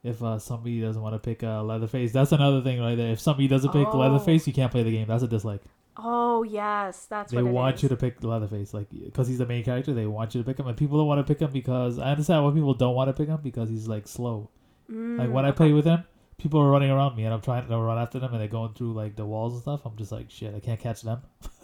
if 0.02 0.22
uh, 0.22 0.38
somebody 0.38 0.80
doesn't 0.80 1.00
want 1.02 1.14
to 1.14 1.18
pick 1.18 1.42
uh, 1.42 1.62
Leatherface. 1.62 2.12
That's 2.12 2.32
another 2.32 2.62
thing 2.62 2.80
right 2.80 2.94
there. 2.96 3.10
If 3.12 3.20
somebody 3.20 3.48
doesn't 3.48 3.72
pick 3.72 3.86
Oh. 3.88 3.98
Leatherface, 3.98 4.46
you 4.46 4.52
can't 4.52 4.70
play 4.70 4.82
the 4.82 4.90
game. 4.92 5.08
That's 5.08 5.22
a 5.22 5.28
dislike. 5.28 5.62
Oh 5.96 6.42
yes, 6.42 7.06
that's 7.06 7.32
they 7.32 7.42
want 7.42 7.76
is. 7.76 7.82
you 7.84 7.88
to 7.88 7.96
pick 7.96 8.22
Leatherface, 8.22 8.74
like 8.74 8.86
because 8.90 9.28
he's 9.28 9.38
the 9.38 9.46
main 9.46 9.64
character. 9.64 9.94
They 9.94 10.06
want 10.06 10.34
you 10.34 10.42
to 10.42 10.46
pick 10.46 10.58
him, 10.58 10.66
and 10.66 10.76
people 10.76 10.98
don't 10.98 11.06
want 11.06 11.26
to 11.26 11.32
pick 11.34 11.40
him 11.40 11.50
because 11.50 11.98
I 11.98 12.10
understand 12.10 12.44
why 12.44 12.50
people 12.52 12.74
don't 12.74 12.94
want 12.94 13.08
to 13.08 13.14
pick 13.14 13.28
him 13.28 13.40
because 13.42 13.70
he's 13.70 13.88
like 13.88 14.06
slow. 14.06 14.50
like 14.88 14.96
Mm, 14.98 15.32
when 15.32 15.44
I 15.46 15.50
play 15.52 15.72
with 15.72 15.86
him, 15.86 16.04
people 16.38 16.60
are 16.60 16.70
running 16.70 16.90
around 16.90 17.16
me, 17.16 17.24
and 17.24 17.32
I'm 17.32 17.40
trying 17.40 17.66
to 17.66 17.76
run 17.78 17.98
after 17.98 18.18
them, 18.18 18.30
and 18.32 18.40
they're 18.40 18.46
going 18.46 18.74
through 18.74 18.92
like 18.92 19.16
the 19.16 19.24
walls 19.24 19.54
and 19.54 19.62
stuff. 19.62 19.80
I'm 19.86 19.96
just 19.96 20.12
like 20.12 20.30
shit, 20.30 20.54
I 20.54 20.60
can't 20.60 20.78
catch 20.78 21.00
them. 21.00 21.22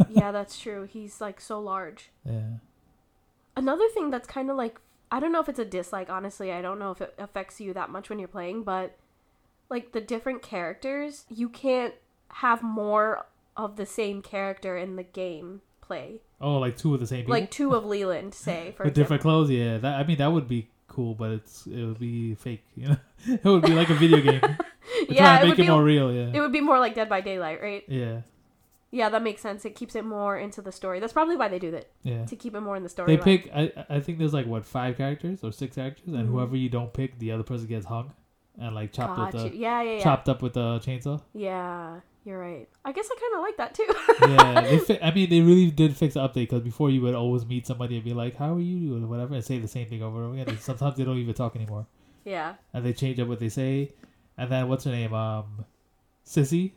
yeah, 0.09 0.33
that's 0.33 0.59
true. 0.59 0.85
He's 0.91 1.21
like 1.21 1.39
so 1.41 1.61
large. 1.61 2.11
Yeah, 2.25 2.41
Another 3.55 3.87
thing 3.93 4.11
that's 4.11 4.27
kind 4.27 4.51
of 4.51 4.57
like 4.57 4.81
I 5.13 5.21
don't 5.21 5.31
know 5.31 5.41
if 5.41 5.49
it's 5.49 5.59
a 5.59 5.65
dislike. 5.65 6.09
Honestly, 6.11 6.51
I 6.51 6.61
don't 6.63 6.79
know 6.81 6.91
if 6.91 7.01
it 7.01 7.15
affects 7.19 7.61
you 7.61 7.73
that 7.75 7.91
much 7.91 8.09
when 8.09 8.19
you're 8.19 8.29
playing, 8.29 8.63
but 8.65 8.97
like 9.69 9.93
the 9.93 10.01
different 10.01 10.43
characters, 10.43 11.25
you 11.29 11.49
can't 11.49 11.95
have 12.31 12.63
more 12.63 13.27
of 13.57 13.77
the 13.77 13.87
same 13.87 14.23
character 14.23 14.77
in 14.77 14.97
the 14.97 15.03
game 15.03 15.61
play. 15.83 16.23
oh, 16.41 16.57
like 16.59 16.77
two 16.79 16.95
of 16.95 17.01
the 17.01 17.07
same 17.07 17.21
people 17.21 17.33
Like 17.33 17.51
two 17.51 17.75
of 17.75 17.85
Leland, 17.95 18.35
say 18.35 18.73
for 18.77 18.85
with 18.85 18.95
different 18.95 19.21
clothes. 19.23 19.51
Yeah, 19.51 19.77
that 19.79 20.01
I 20.01 20.05
mean 20.05 20.17
that 20.17 20.33
would 20.33 20.49
be 20.49 20.69
cool, 20.89 21.15
but 21.15 21.31
it's 21.31 21.67
it 21.67 21.85
would 21.85 21.99
be 22.01 22.35
fake. 22.35 22.65
You 22.75 22.89
know, 22.89 22.97
it 23.27 23.45
would 23.45 23.63
be 23.63 23.75
like 23.75 23.91
a 23.91 23.95
video 23.95 24.21
game. 24.21 24.41
Yeah, 25.09 25.39
it 25.39 25.43
make 25.43 25.51
would 25.51 25.59
it 25.61 25.63
be. 25.63 25.69
more 25.69 25.83
real. 25.83 26.13
Yeah, 26.13 26.31
It 26.35 26.41
would 26.41 26.53
be 26.53 26.61
more 26.61 26.79
like 26.79 26.95
Dead 26.95 27.09
by 27.09 27.21
Daylight, 27.21 27.61
right? 27.63 27.83
yeah, 27.89 28.21
Yeah, 28.95 29.09
that 29.09 29.23
makes 29.23 29.41
sense. 29.41 29.65
It 29.65 29.75
keeps 29.75 29.95
it 29.95 30.05
more 30.05 30.37
into 30.39 30.61
the 30.61 30.71
story. 30.71 31.01
That's 31.01 31.15
probably 31.15 31.35
why 31.37 31.49
they 31.49 31.59
do 31.59 31.71
that 31.71 31.87
yeah. 32.03 32.27
to 32.27 32.37
keep 32.37 32.55
it 32.55 32.61
more 32.61 32.77
in 32.77 32.83
the 32.83 32.91
story. 32.91 33.07
They 33.17 33.17
line. 33.17 33.25
pick. 33.25 33.51
I 33.55 33.73
I 33.97 34.01
think 34.01 34.19
there's 34.19 34.35
like 34.35 34.47
what 34.47 34.67
five 34.67 34.99
characters 34.99 35.43
or 35.43 35.51
six 35.51 35.75
characters, 35.77 36.09
and 36.09 36.29
Mhm. 36.29 36.33
whoever 36.33 36.57
you 36.57 36.69
don't 36.69 36.93
pick, 36.93 37.19
the 37.19 37.33
other 37.33 37.43
person 37.43 37.67
gets 37.67 37.87
hung, 37.87 38.13
and 38.59 38.75
like 38.75 38.93
chopped 38.93 39.19
with 39.19 39.33
Gotcha. 39.33 39.49
the 39.51 39.57
Yeah, 39.57 39.81
yeah, 39.83 39.93
yeah. 39.97 40.03
chopped 40.03 40.29
up 40.29 40.43
with 40.43 40.53
the 40.53 40.79
chainsaw. 40.81 41.23
Yeah, 41.33 42.01
you're 42.27 42.39
right. 42.39 42.69
I 42.85 42.93
guess 42.93 43.09
I 43.11 43.17
kind 43.19 43.35
of 43.37 43.41
like 43.41 43.57
that 43.57 43.75
too. 43.75 43.89
yeah, 44.29 44.61
they 44.61 44.79
fi- 44.87 45.01
I 45.03 45.15
mean, 45.15 45.31
they 45.31 45.41
really 45.41 45.71
did 45.71 45.97
fix 45.97 46.13
the 46.15 46.21
update 46.21 46.35
because 46.51 46.61
before 46.61 46.91
you 46.91 47.01
would 47.01 47.15
always 47.15 47.47
meet 47.47 47.67
somebody 47.67 47.95
and 47.97 48.05
be 48.05 48.13
like, 48.13 48.37
"How 48.37 48.55
are 48.57 48.61
you?" 48.61 48.95
or 49.03 49.07
whatever, 49.07 49.33
and 49.35 49.43
say 49.43 49.59
the 49.59 49.69
same 49.69 49.87
thing 49.89 50.03
over 50.03 50.19
and 50.19 50.27
over 50.27 50.35
again. 50.35 50.49
And 50.51 50.59
sometimes 50.61 50.99
they 50.99 51.05
don't 51.05 51.17
even 51.17 51.33
talk 51.33 51.57
anymore, 51.57 51.87
yeah. 52.27 52.57
and 52.75 52.85
they 52.85 52.93
change 52.93 53.19
up 53.21 53.27
what 53.29 53.41
they 53.41 53.49
say. 53.49 53.95
And 54.37 54.51
then 54.53 54.69
what's 54.69 54.85
her 54.85 54.91
name? 54.91 55.15
Um, 55.15 55.65
Sissy. 56.27 56.73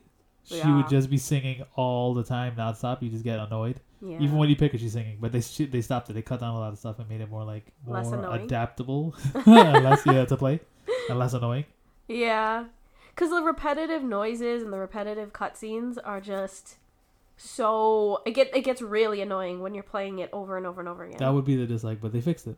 She 0.45 0.57
Yeah. 0.57 0.77
would 0.77 0.87
just 0.89 1.09
be 1.09 1.17
singing 1.17 1.63
all 1.75 2.13
the 2.13 2.23
time, 2.23 2.55
nonstop. 2.55 3.01
You 3.01 3.09
just 3.09 3.23
get 3.23 3.39
annoyed. 3.39 3.79
Yeah. 4.01 4.19
Even 4.19 4.37
when 4.37 4.47
you 4.49 4.55
pick 4.55 4.71
her, 4.73 4.77
she's 4.77 4.93
singing. 4.93 5.17
But 5.19 5.31
they 5.31 5.41
sh- 5.41 5.69
they 5.71 5.81
stopped 5.81 6.09
it. 6.09 6.13
They 6.13 6.21
cut 6.21 6.39
down 6.39 6.53
a 6.55 6.59
lot 6.59 6.71
of 6.71 6.77
stuff 6.77 6.99
and 6.99 7.09
made 7.09 7.21
it 7.21 7.29
more 7.29 7.43
like 7.43 7.71
more 7.85 7.97
Less 7.97 8.11
annoying. 8.11 8.43
adaptable, 8.43 9.15
less 9.45 10.05
yeah 10.05 10.25
to 10.25 10.37
play, 10.37 10.59
and 11.09 11.17
less 11.17 11.33
annoying. 11.33 11.65
Yeah. 12.07 12.65
Because 13.09 13.29
the 13.31 13.41
repetitive 13.41 14.03
noises 14.03 14.61
and 14.61 14.71
the 14.71 14.77
repetitive 14.77 15.33
cutscenes 15.33 15.97
are 16.03 16.21
just 16.21 16.75
so 17.37 18.21
it 18.25 18.31
get 18.31 18.55
it 18.55 18.61
gets 18.61 18.81
really 18.81 19.21
annoying 19.21 19.60
when 19.62 19.73
you're 19.73 19.84
playing 19.84 20.19
it 20.19 20.29
over 20.31 20.58
and 20.58 20.65
over 20.67 20.79
and 20.81 20.89
over 20.89 21.03
again. 21.05 21.17
That 21.19 21.34
would 21.34 21.45
be 21.45 21.55
the 21.55 21.65
dislike, 21.65 22.01
but 22.01 22.12
they 22.13 22.21
fixed 22.21 22.47
it. 22.47 22.58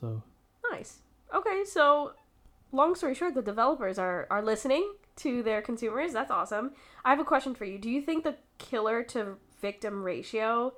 So 0.00 0.22
nice. 0.70 0.98
Okay, 1.34 1.64
so 1.64 2.12
long 2.72 2.94
story 2.94 3.14
short, 3.14 3.34
the 3.34 3.42
developers 3.42 3.98
are 3.98 4.26
are 4.30 4.42
listening 4.42 4.94
to 5.16 5.42
their 5.42 5.62
consumers. 5.62 6.12
That's 6.12 6.30
awesome. 6.30 6.72
I 7.04 7.10
have 7.10 7.20
a 7.20 7.24
question 7.24 7.54
for 7.54 7.64
you. 7.64 7.78
Do 7.78 7.88
you 7.90 8.00
think 8.00 8.24
the 8.24 8.36
killer 8.58 9.02
to 9.04 9.36
victim 9.60 10.02
ratio 10.02 10.72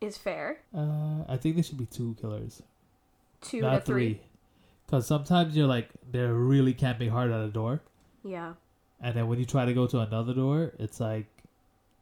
is 0.00 0.16
fair? 0.18 0.60
uh, 0.76 1.24
I 1.28 1.36
think 1.40 1.56
there 1.56 1.62
should 1.64 1.78
be 1.78 1.86
two 1.86 2.16
killers. 2.20 2.62
Two 3.40 3.60
not 3.60 3.84
to 3.86 3.92
three. 3.92 4.20
Because 4.86 5.06
sometimes 5.06 5.56
you're 5.56 5.66
like 5.66 5.88
they're 6.10 6.34
really 6.34 6.74
camping 6.74 7.08
hard 7.10 7.30
at 7.30 7.40
a 7.40 7.48
door, 7.48 7.80
Yeah. 8.24 8.54
and 9.00 9.14
then 9.14 9.26
when 9.26 9.38
you 9.38 9.46
try 9.46 9.64
to 9.64 9.72
go 9.72 9.86
to 9.86 10.00
another 10.00 10.34
door, 10.34 10.72
it's 10.78 11.00
like 11.00 11.26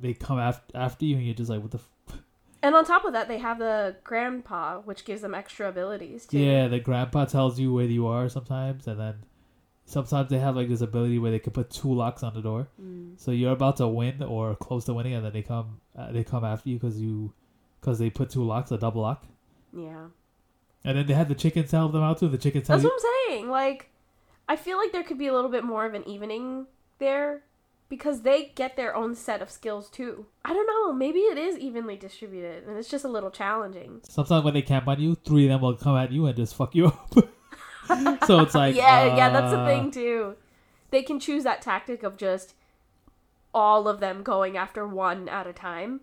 they 0.01 0.13
come 0.15 0.39
after 0.39 0.77
after 0.77 1.05
you, 1.05 1.17
and 1.17 1.25
you're 1.25 1.35
just 1.35 1.51
like, 1.51 1.61
what 1.63 1.71
the. 1.71 1.79
F-? 1.79 2.19
And 2.63 2.75
on 2.75 2.85
top 2.85 3.05
of 3.05 3.13
that, 3.13 3.29
they 3.29 3.39
have 3.39 3.59
the 3.59 3.97
grandpa, 4.03 4.81
which 4.81 5.05
gives 5.05 5.23
them 5.23 5.35
extra 5.35 5.69
abilities 5.69 6.27
too. 6.27 6.39
Yeah, 6.39 6.67
the 6.69 6.81
grandpa 6.81 7.27
tells 7.27 7.61
you 7.61 7.73
where 7.73 7.85
you 7.87 8.07
are 8.09 8.29
sometimes, 8.29 8.87
and 8.89 8.99
then 8.99 9.15
sometimes 9.91 10.31
they 10.31 10.39
have 10.39 10.57
like 10.57 10.69
this 10.69 10.81
ability 10.81 11.19
where 11.19 11.31
they 11.31 11.39
can 11.39 11.53
put 11.53 11.71
two 11.71 11.93
locks 11.93 12.23
on 12.23 12.33
the 12.35 12.41
door, 12.41 12.69
Mm. 12.81 13.19
so 13.19 13.31
you're 13.31 13.53
about 13.53 13.77
to 13.79 13.89
win 13.89 14.23
or 14.23 14.55
close 14.57 14.85
to 14.87 14.95
winning, 14.95 15.15
and 15.15 15.25
then 15.25 15.33
they 15.33 15.43
come 15.43 15.81
uh, 15.99 16.13
they 16.13 16.25
come 16.25 16.45
after 16.45 16.69
you 16.71 16.77
because 16.79 17.01
you 17.01 17.33
because 17.81 17.99
they 17.99 18.11
put 18.11 18.31
two 18.31 18.45
locks, 18.45 18.71
a 18.71 18.79
double 18.79 19.03
lock, 19.03 19.25
Yeah. 19.73 20.07
and 20.85 20.97
then 20.99 21.07
they 21.07 21.15
had 21.15 21.29
the 21.29 21.35
chickens 21.35 21.71
help 21.71 21.93
them 21.93 22.03
out 22.03 22.19
too. 22.19 22.29
The 22.29 22.39
chickens 22.39 22.69
That's 22.69 22.85
what 22.85 22.93
I'm 22.93 23.29
saying. 23.29 23.49
Like, 23.51 23.91
I 24.49 24.57
feel 24.57 24.77
like 24.79 24.93
there 24.93 25.03
could 25.03 25.19
be 25.19 25.27
a 25.29 25.35
little 25.35 25.51
bit 25.51 25.65
more 25.65 25.85
of 25.87 25.95
an 25.95 26.07
evening 26.09 26.67
there 26.99 27.43
because 27.89 28.23
they 28.23 28.53
get 28.55 28.77
their 28.77 28.95
own 28.95 29.15
set 29.15 29.43
of 29.43 29.51
skills 29.51 29.89
too. 29.91 30.27
I 30.45 30.53
don't 30.53 30.67
know. 30.67 30.93
Maybe 30.93 31.21
it 31.21 31.39
is 31.39 31.59
evenly 31.59 31.97
distributed 31.97 32.65
and 32.67 32.77
it's 32.79 32.89
just 32.89 33.05
a 33.05 33.09
little 33.09 33.31
challenging. 33.31 34.01
Sometimes 34.09 34.45
when 34.45 34.55
they 34.55 34.63
camp 34.63 34.87
on 34.87 35.01
you, 35.01 35.15
three 35.17 35.45
of 35.47 35.51
them 35.51 35.61
will 35.61 35.75
come 35.77 35.97
at 35.97 36.13
you 36.13 36.27
and 36.27 36.37
just 36.37 36.55
fuck 36.55 36.75
you 36.75 36.87
up. 36.93 37.15
so 38.27 38.41
it's 38.41 38.55
like 38.55 38.75
yeah, 38.75 39.17
yeah, 39.17 39.31
that's 39.31 39.53
the 39.53 39.61
uh, 39.61 39.67
thing 39.67 39.91
too. 39.91 40.37
They 40.91 41.03
can 41.03 41.21
choose 41.21 41.45
that 41.45 41.63
tactic 41.63 42.03
of 42.03 42.17
just 42.17 42.55
all 43.55 43.89
of 43.89 44.01
them 44.01 44.23
going 44.23 44.57
after 44.57 44.87
one 44.87 45.29
at 45.29 45.47
a 45.47 45.53
time. 45.53 46.01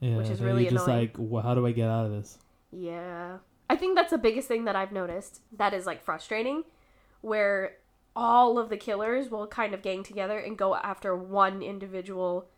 Yeah, 0.00 0.16
which 0.16 0.28
is 0.28 0.40
really 0.40 0.64
just 0.64 0.86
annoying. 0.86 1.00
like, 1.00 1.16
well, 1.18 1.42
how 1.42 1.54
do 1.54 1.66
I 1.66 1.72
get 1.72 1.88
out 1.88 2.06
of 2.06 2.12
this? 2.12 2.38
Yeah. 2.72 3.38
I 3.68 3.76
think 3.76 3.96
that's 3.96 4.10
the 4.10 4.18
biggest 4.18 4.48
thing 4.48 4.64
that 4.64 4.74
I've 4.74 4.92
noticed 4.92 5.42
that 5.56 5.74
is 5.74 5.86
like 5.86 6.02
frustrating 6.02 6.64
where 7.20 7.76
all 8.16 8.58
of 8.58 8.68
the 8.68 8.76
killers 8.76 9.30
will 9.30 9.46
kind 9.46 9.74
of 9.74 9.82
gang 9.82 10.02
together 10.02 10.38
and 10.38 10.56
go 10.58 10.74
after 10.74 11.14
one 11.14 11.62
individual 11.62 12.48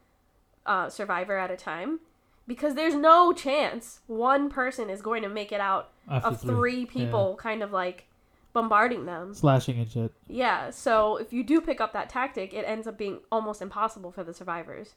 uh, 0.65 0.89
survivor 0.89 1.37
at 1.37 1.51
a 1.51 1.57
time 1.57 2.01
because 2.47 2.75
there's 2.75 2.95
no 2.95 3.33
chance 3.33 4.01
one 4.07 4.49
person 4.49 4.89
is 4.89 5.03
going 5.03 5.23
to 5.23 5.29
make 5.29 5.53
it 5.53 5.61
out 5.61 5.91
After 6.09 6.29
of 6.29 6.41
three 6.41 6.87
people 6.87 7.37
kind 7.37 7.63
of 7.63 7.73
like 7.73 8.07
bombarding 8.53 9.07
them. 9.07 9.35
slashing 9.35 9.79
and 9.79 9.91
shit. 9.91 10.13
Yeah, 10.29 10.71
so 10.71 11.17
if 11.17 11.33
you 11.33 11.43
do 11.43 11.61
pick 11.61 11.81
up 11.81 11.93
that 11.93 12.09
tactic, 12.09 12.53
it 12.53 12.65
ends 12.67 12.87
up 12.87 12.99
being 12.99 13.21
almost 13.31 13.63
impossible 13.63 14.13
for 14.13 14.25
the 14.25 14.35
survivors. 14.35 14.95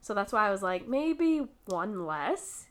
So 0.00 0.12
that's 0.12 0.32
why 0.32 0.48
I 0.48 0.50
was 0.50 0.62
like, 0.62 0.86
maybe 0.86 1.46
one 1.66 2.06
less. 2.06 2.66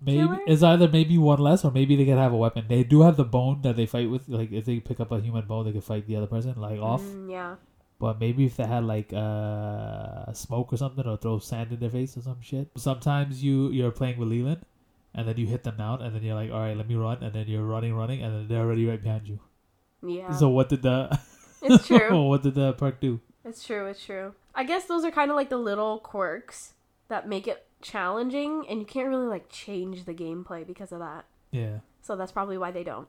Maybe 0.00 0.18
Killer? 0.18 0.38
it's 0.46 0.62
either 0.62 0.88
maybe 0.88 1.18
one 1.18 1.40
less 1.40 1.64
or 1.64 1.72
maybe 1.72 1.96
they 1.96 2.04
can 2.04 2.18
have 2.18 2.32
a 2.32 2.36
weapon. 2.36 2.66
They 2.68 2.84
do 2.84 3.02
have 3.02 3.16
the 3.16 3.24
bone 3.24 3.62
that 3.62 3.76
they 3.76 3.86
fight 3.86 4.08
with. 4.08 4.28
Like 4.28 4.52
if 4.52 4.64
they 4.64 4.78
pick 4.80 5.00
up 5.00 5.10
a 5.10 5.20
human 5.20 5.46
bone, 5.46 5.66
they 5.66 5.72
can 5.72 5.80
fight 5.80 6.06
the 6.06 6.16
other 6.16 6.28
person 6.28 6.54
like 6.56 6.80
off. 6.80 7.02
Mm, 7.02 7.30
yeah. 7.30 7.56
But 7.98 8.20
maybe 8.20 8.46
if 8.46 8.56
they 8.56 8.64
had 8.64 8.84
like 8.84 9.12
uh 9.12 10.32
smoke 10.32 10.72
or 10.72 10.76
something 10.76 11.04
or 11.04 11.16
throw 11.16 11.40
sand 11.40 11.72
in 11.72 11.80
their 11.80 11.90
face 11.90 12.16
or 12.16 12.22
some 12.22 12.40
shit. 12.40 12.70
Sometimes 12.76 13.42
you 13.42 13.70
you're 13.70 13.90
playing 13.90 14.18
with 14.18 14.28
Leland, 14.28 14.64
and 15.14 15.26
then 15.26 15.36
you 15.36 15.46
hit 15.46 15.64
them 15.64 15.76
down, 15.76 16.00
and 16.00 16.14
then 16.14 16.22
you're 16.22 16.36
like, 16.36 16.52
all 16.52 16.60
right, 16.60 16.76
let 16.76 16.88
me 16.88 16.94
run, 16.94 17.22
and 17.22 17.32
then 17.34 17.48
you're 17.48 17.64
running, 17.66 17.92
running, 17.92 18.22
and 18.22 18.32
then 18.34 18.48
they're 18.48 18.64
already 18.64 18.86
right 18.86 19.02
behind 19.02 19.26
you. 19.26 19.40
Yeah. 20.02 20.32
So 20.32 20.48
what 20.48 20.68
did 20.68 20.82
the 20.82 21.18
it's 21.62 21.86
true. 21.86 22.22
what 22.24 22.42
did 22.42 22.54
the 22.54 22.72
perk 22.74 23.00
do? 23.00 23.20
It's 23.44 23.64
true, 23.64 23.86
it's 23.86 24.04
true. 24.04 24.34
I 24.54 24.64
guess 24.64 24.84
those 24.84 25.04
are 25.04 25.10
kind 25.10 25.30
of 25.30 25.36
like 25.36 25.48
the 25.48 25.56
little 25.56 25.98
quirks 25.98 26.74
that 27.08 27.28
make 27.28 27.48
it 27.48 27.66
challenging, 27.80 28.66
and 28.68 28.80
you 28.80 28.86
can't 28.86 29.08
really 29.08 29.26
like 29.26 29.48
change 29.48 30.04
the 30.04 30.14
gameplay 30.14 30.66
because 30.66 30.92
of 30.92 30.98
that. 30.98 31.24
Yeah. 31.50 31.78
So 32.02 32.16
that's 32.16 32.32
probably 32.32 32.58
why 32.58 32.70
they 32.70 32.84
don't. 32.84 33.08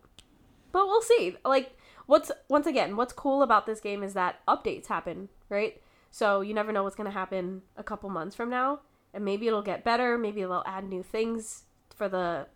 But 0.71 0.87
we'll 0.87 1.01
see. 1.01 1.35
Like, 1.43 1.77
what's 2.05 2.31
once 2.47 2.67
again, 2.67 2.95
what's 2.95 3.13
cool 3.13 3.41
about 3.41 3.65
this 3.65 3.79
game 3.79 4.03
is 4.03 4.13
that 4.13 4.37
updates 4.47 4.87
happen, 4.87 5.29
right? 5.49 5.81
So 6.11 6.41
you 6.41 6.53
never 6.53 6.71
know 6.71 6.83
what's 6.83 6.95
gonna 6.95 7.11
happen 7.11 7.63
a 7.75 7.83
couple 7.83 8.09
months 8.09 8.35
from 8.35 8.49
now, 8.49 8.81
and 9.13 9.25
maybe 9.25 9.47
it'll 9.47 9.61
get 9.61 9.83
better. 9.83 10.17
Maybe 10.17 10.41
they'll 10.41 10.63
add 10.65 10.87
new 10.87 11.03
things 11.03 11.63
for 11.95 12.07
the 12.07 12.47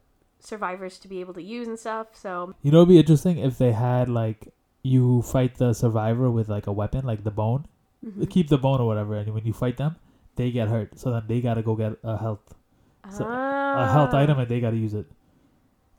survivors 0.45 0.99
to 0.99 1.07
be 1.07 1.19
able 1.21 1.33
to 1.35 1.41
use 1.41 1.67
and 1.67 1.79
stuff. 1.79 2.07
So 2.13 2.53
You 2.61 2.71
know, 2.71 2.79
it'd 2.79 2.89
be 2.89 2.99
interesting 2.99 3.37
if 3.37 3.57
they 3.57 3.71
had 3.71 4.09
like 4.09 4.53
you 4.83 5.21
fight 5.21 5.55
the 5.55 5.73
survivor 5.73 6.29
with 6.29 6.49
like 6.49 6.67
a 6.67 6.71
weapon, 6.73 7.05
like 7.05 7.23
the 7.23 7.31
bone. 7.31 7.65
mhm. 8.05 8.29
Keep 8.29 8.49
the 8.49 8.57
bone 8.57 8.81
or 8.81 8.85
whatever, 8.87 9.15
and 9.15 9.33
when 9.33 9.45
you 9.45 9.53
fight 9.53 9.77
them, 9.77 9.95
they 10.35 10.51
get 10.51 10.67
hurt. 10.67 10.99
So 10.99 11.11
then 11.11 11.23
they 11.27 11.39
gotta 11.41 11.61
go 11.63 11.75
get 11.75 11.93
a 12.03 12.17
health 12.17 12.53
so- 13.09 13.25
a 13.25 13.87
health 13.91 14.13
Ah. 14.13 14.17
item, 14.23 14.39
and 14.39 14.47
they 14.49 14.59
gotta 14.59 14.75
use 14.77 14.93
it. 14.93 15.05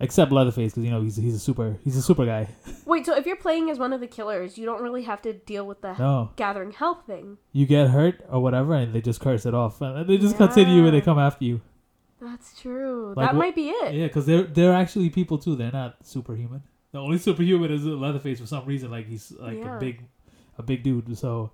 except 0.01 0.33
Leatherface 0.33 0.73
because 0.73 0.85
you 0.85 0.91
know 0.91 1.01
he's 1.01 1.17
he's 1.17 1.35
a 1.35 1.39
super 1.39 1.77
he's 1.85 1.97
a 1.97 2.03
super 2.03 2.27
guy. 2.27 2.49
Wait, 2.85 3.07
so 3.07 3.15
if 3.17 3.25
you're 3.27 3.37
playing 3.37 3.71
as 3.71 3.79
one 3.79 3.93
of 3.93 4.01
the 4.01 4.07
killers, 4.09 4.59
you 4.59 4.67
don't 4.67 4.83
really 4.83 5.03
have 5.05 5.23
to 5.23 5.33
deal 5.33 5.65
with 5.67 5.81
the 5.83 5.95
No, 5.97 6.31
gathering 6.37 6.73
health 6.73 7.05
thing. 7.07 7.39
you 7.53 7.65
get 7.65 7.89
hurt 7.91 8.17
or 8.29 8.41
whatever, 8.43 8.75
and 8.75 8.93
they 8.93 9.01
just 9.01 9.21
curse 9.21 9.47
it 9.47 9.55
off, 9.55 9.81
and 9.81 10.07
they 10.09 10.19
just 10.19 10.37
continue 10.37 10.85
and 10.85 10.93
they 10.95 11.01
come 11.01 11.19
after 11.19 11.45
you. 11.45 11.61
That's 12.25 12.61
true. 12.61 13.13
Like 13.17 13.29
that 13.29 13.35
might 13.37 13.55
be 13.55 13.69
it. 13.69 13.95
Yeah, 13.95 14.07
because 14.07 14.27
they're 14.27 14.45
they're 14.45 14.73
actually 14.75 15.11
people 15.11 15.39
too. 15.39 15.55
They're 15.57 15.71
not 15.73 15.97
superhuman. 16.03 16.63
The 16.93 16.99
only 16.99 17.19
superhuman 17.19 17.71
is 17.73 17.85
Leatherface 17.85 18.41
for 18.41 18.47
some 18.47 18.65
reason. 18.67 18.91
Like 18.91 19.07
he's 19.07 19.33
like 19.33 19.59
Yeah. 19.59 19.77
a 19.77 19.81
big 19.81 20.03
a 20.59 20.63
big 20.63 20.83
dude. 20.83 21.17
So 21.19 21.51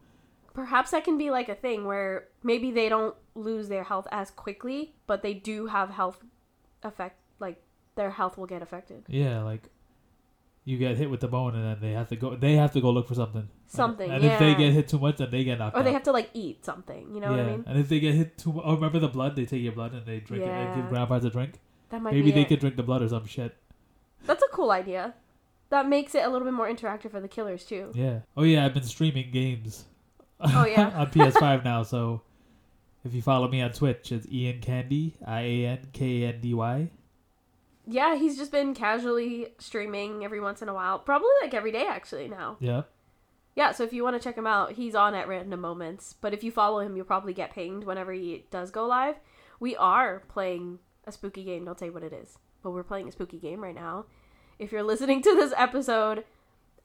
Perhaps 0.53 0.91
that 0.91 1.05
can 1.05 1.17
be 1.17 1.31
like 1.31 1.49
a 1.49 1.55
thing 1.55 1.85
where 1.87 2.27
maybe 2.43 2.71
they 2.73 2.89
don't 2.89 3.15
lose 3.35 3.69
their 3.69 3.85
health 3.85 4.07
as 4.11 4.31
quickly, 4.31 4.95
but 5.07 5.23
they 5.23 5.33
do 5.35 5.67
have 5.67 5.91
health 5.91 6.23
effect. 6.83 7.19
Like 7.39 7.63
their 7.95 8.11
health 8.11 8.37
will 8.39 8.47
get 8.47 8.61
affected. 8.63 9.05
yeah, 9.09 9.43
like 9.43 9.69
you 10.71 10.79
get 10.79 10.97
hit 10.97 11.11
with 11.11 11.21
the 11.21 11.29
bone, 11.29 11.55
and 11.55 11.65
then 11.65 11.79
they 11.81 11.93
have 11.95 12.09
to 12.09 12.17
go. 12.17 12.35
They 12.37 12.55
have 12.57 12.73
to 12.73 12.81
go 12.81 12.91
look 12.91 13.09
for 13.09 13.15
something. 13.15 13.49
Something, 13.67 14.11
And, 14.11 14.25
if 14.25 14.39
they 14.39 14.55
get 14.55 14.73
hit 14.73 14.89
too 14.89 14.99
much, 14.99 15.19
then 15.19 15.31
they 15.31 15.45
get 15.45 15.59
knocked 15.59 15.77
Or 15.77 15.81
out. 15.81 15.85
they 15.85 15.93
have 15.93 16.03
to 16.05 16.13
like 16.13 16.31
eat 16.35 16.65
something. 16.65 17.15
You 17.15 17.21
know 17.21 17.31
yeah, 17.35 17.37
what 17.43 17.47
I 17.47 17.51
mean? 17.53 17.65
and 17.67 17.79
if 17.79 17.89
they 17.89 18.01
get 18.01 18.15
hit 18.15 18.39
too, 18.39 18.61
oh, 18.65 18.75
remember 18.75 18.99
the 18.99 19.09
blood? 19.09 19.37
They 19.37 19.45
take 19.47 19.63
your 19.63 19.73
blood 19.73 19.93
and 19.93 20.05
they 20.07 20.21
drink 20.21 20.43
it. 20.43 20.47
They 20.47 20.53
Yeah. 20.53 20.75
give 20.77 20.89
grandpas 20.89 21.25
a 21.25 21.31
drink. 21.31 21.61
That 21.91 22.01
might 22.03 22.15
Maybe 22.15 22.27
be 22.27 22.31
they 22.33 22.41
it. 22.43 22.49
could 22.49 22.61
drink 22.61 22.77
the 22.77 22.83
blood 22.83 23.03
or 23.03 23.09
some 23.09 23.27
shit. 23.27 23.57
That's 24.27 24.43
a 24.43 24.49
cool 24.53 24.71
idea. 24.71 25.15
That 25.71 25.89
makes 25.89 26.15
it 26.15 26.25
a 26.25 26.29
little 26.29 26.47
bit 26.47 26.55
more 26.55 26.69
interactive 26.69 27.11
for 27.13 27.21
the 27.21 27.29
killers 27.29 27.65
too. 27.65 27.91
Yeah. 27.95 28.21
Oh 28.37 28.43
yeah, 28.43 28.65
I've 28.65 28.75
been 28.75 28.83
streaming 28.83 29.31
games. 29.31 29.85
Oh, 30.41 30.65
yeah. 30.67 30.89
on 30.97 31.11
PS5 31.11 31.65
now. 31.73 31.83
So 31.85 32.23
if 33.05 33.15
you 33.15 33.23
follow 33.23 33.47
me 33.49 33.61
on 33.63 33.73
Twitch, 33.73 34.11
it's 34.13 34.27
Ian 34.29 34.61
Kandy, 34.61 35.13
I 35.27 35.41
A 35.43 35.67
N 35.67 35.79
K 35.93 36.23
A 36.25 36.29
N 36.29 36.41
D 36.41 36.55
Y. 36.55 36.91
Yeah, 37.91 38.15
he's 38.15 38.37
just 38.37 38.53
been 38.53 38.73
casually 38.73 39.49
streaming 39.59 40.25
every 40.25 40.41
once 40.41 40.63
in 40.63 40.69
a 40.69 40.75
while. 40.75 41.01
Probably 41.01 41.29
like 41.43 41.55
every 41.55 41.73
day 41.73 41.87
actually 41.89 42.29
now. 42.29 42.57
Yeah. 42.61 42.83
Yeah, 43.57 43.73
so 43.73 43.83
if 43.83 43.93
you 43.93 44.05
want 44.05 44.15
to 44.15 44.23
check 44.23 44.39
him 44.39 44.47
out, 44.47 44.73
he's 44.73 44.95
on 44.95 45.15
at 45.15 45.27
random 45.27 45.61
moments. 45.61 46.15
But 46.21 46.33
if 46.33 46.45
you 46.45 46.53
follow 46.53 46.79
him, 46.79 46.97
you'll 46.97 47.05
probably 47.05 47.35
get 47.35 47.53
pinged 47.53 47.83
whenever 47.83 48.13
he 48.13 48.47
does 48.51 48.71
go 48.71 48.87
live. 48.87 49.17
We 49.59 49.77
are 49.77 50.23
playing 50.29 50.79
a 51.05 51.11
spooky 51.11 51.43
game. 51.43 51.65
Don't 51.65 51.79
say 51.79 51.91
what 51.91 52.05
it 52.05 52.13
is, 52.13 52.39
but 52.63 52.71
we're 52.71 52.85
playing 52.85 53.09
a 53.09 53.13
spooky 53.13 53.39
game 53.39 53.61
right 53.61 53.75
now. 53.75 54.07
If 54.61 54.71
you're 54.71 54.85
listening 54.85 55.21
to 55.23 55.35
this 55.35 55.53
episode 55.57 56.25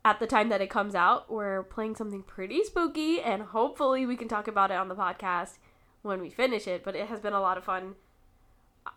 at 0.03 0.19
the 0.19 0.27
time 0.27 0.49
that 0.49 0.61
it 0.61 0.71
comes 0.71 0.95
out, 0.95 1.31
we're 1.31 1.63
playing 1.63 1.95
something 1.95 2.23
pretty 2.23 2.63
spooky, 2.63 3.21
and 3.21 3.43
hopefully 3.43 4.05
we 4.05 4.17
can 4.17 4.27
talk 4.27 4.47
about 4.47 4.71
it 4.71 4.77
on 4.77 4.87
the 4.87 4.95
podcast 4.95 5.59
when 6.01 6.19
we 6.19 6.31
finish 6.31 6.67
it. 6.67 6.83
But 6.83 6.95
it 6.95 7.07
has 7.07 7.19
been 7.19 7.33
a 7.33 7.41
lot 7.41 7.59
of 7.59 7.63
fun. 7.63 7.95